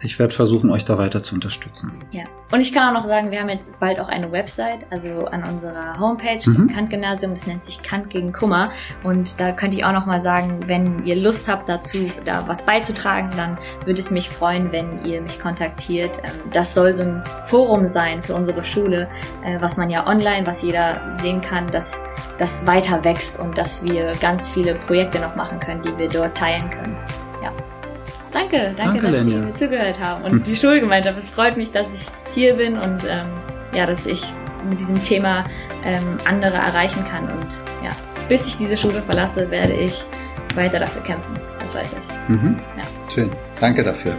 ich 0.00 0.18
werde 0.18 0.34
versuchen, 0.34 0.70
euch 0.70 0.84
da 0.84 0.96
weiter 0.96 1.22
zu 1.22 1.34
unterstützen. 1.34 1.92
Ja. 2.12 2.24
Und 2.52 2.60
ich 2.60 2.72
kann 2.72 2.94
auch 2.94 3.02
noch 3.02 3.08
sagen, 3.08 3.30
wir 3.30 3.40
haben 3.40 3.48
jetzt 3.48 3.78
bald 3.80 3.98
auch 3.98 4.08
eine 4.08 4.30
Website, 4.30 4.86
also 4.90 5.26
an 5.26 5.44
unserer 5.44 5.98
Homepage 5.98 6.38
mhm. 6.48 6.68
Kant-Gymnasium, 6.68 7.32
das 7.32 7.46
nennt 7.46 7.64
sich 7.64 7.82
Kant 7.82 8.08
gegen 8.08 8.32
Kummer. 8.32 8.70
Und 9.02 9.40
da 9.40 9.52
könnte 9.52 9.76
ich 9.76 9.84
auch 9.84 9.92
noch 9.92 10.06
mal 10.06 10.20
sagen, 10.20 10.60
wenn 10.66 11.04
ihr 11.04 11.16
Lust 11.16 11.48
habt 11.48 11.68
dazu, 11.68 12.10
da 12.24 12.46
was 12.46 12.64
beizutragen, 12.64 13.30
dann 13.36 13.58
würde 13.84 14.00
es 14.00 14.10
mich 14.10 14.30
freuen, 14.30 14.70
wenn 14.72 15.04
ihr 15.04 15.20
mich 15.20 15.40
kontaktiert. 15.40 16.18
Ähm, 16.24 16.30
das 16.52 16.74
soll 16.74 16.94
so 16.94 17.02
ein 17.02 17.24
Forum 17.46 17.88
sein 17.88 18.22
für 18.22 18.34
unsere 18.34 18.64
Schule, 18.64 19.08
äh, 19.44 19.60
was 19.60 19.76
man 19.76 19.90
ja 19.90 20.06
online, 20.06 20.46
was 20.46 20.62
jeder 20.62 21.16
sehen 21.20 21.40
kann, 21.40 21.66
dass 21.70 22.02
das 22.38 22.66
weiter 22.66 23.02
wächst 23.02 23.40
und 23.40 23.58
dass 23.58 23.82
wir 23.82 24.12
ganz 24.20 24.48
viele 24.48 24.76
Projekte 24.76 25.18
noch 25.18 25.34
machen 25.34 25.58
können, 25.58 25.82
die 25.82 25.96
wir 25.98 26.08
dort 26.08 26.36
teilen 26.36 26.70
können. 26.70 26.96
Danke, 28.38 28.74
danke, 28.76 29.00
danke 29.00 29.00
dass 29.00 29.24
Lenia. 29.24 29.40
Sie 29.40 29.46
mir 29.46 29.54
zugehört 29.54 30.00
haben. 30.00 30.24
Und 30.24 30.30
hm. 30.30 30.42
die 30.44 30.56
Schulgemeinschaft, 30.56 31.18
es 31.18 31.28
freut 31.28 31.56
mich, 31.56 31.72
dass 31.72 31.94
ich 31.94 32.06
hier 32.34 32.54
bin 32.54 32.78
und 32.78 33.04
ähm, 33.04 33.26
ja, 33.74 33.86
dass 33.86 34.06
ich 34.06 34.22
mit 34.68 34.80
diesem 34.80 35.00
Thema 35.02 35.44
ähm, 35.84 36.18
andere 36.24 36.56
erreichen 36.56 37.04
kann. 37.04 37.24
Und 37.24 37.60
ja, 37.82 37.90
bis 38.28 38.46
ich 38.46 38.56
diese 38.56 38.76
Schule 38.76 39.02
verlasse, 39.02 39.50
werde 39.50 39.72
ich 39.72 40.04
weiter 40.54 40.78
dafür 40.78 41.02
kämpfen. 41.02 41.38
Das 41.60 41.74
weiß 41.74 41.90
ich. 41.92 42.28
Mhm. 42.28 42.56
Ja. 42.76 43.10
Schön. 43.12 43.30
Danke 43.60 43.82
dafür. 43.82 44.14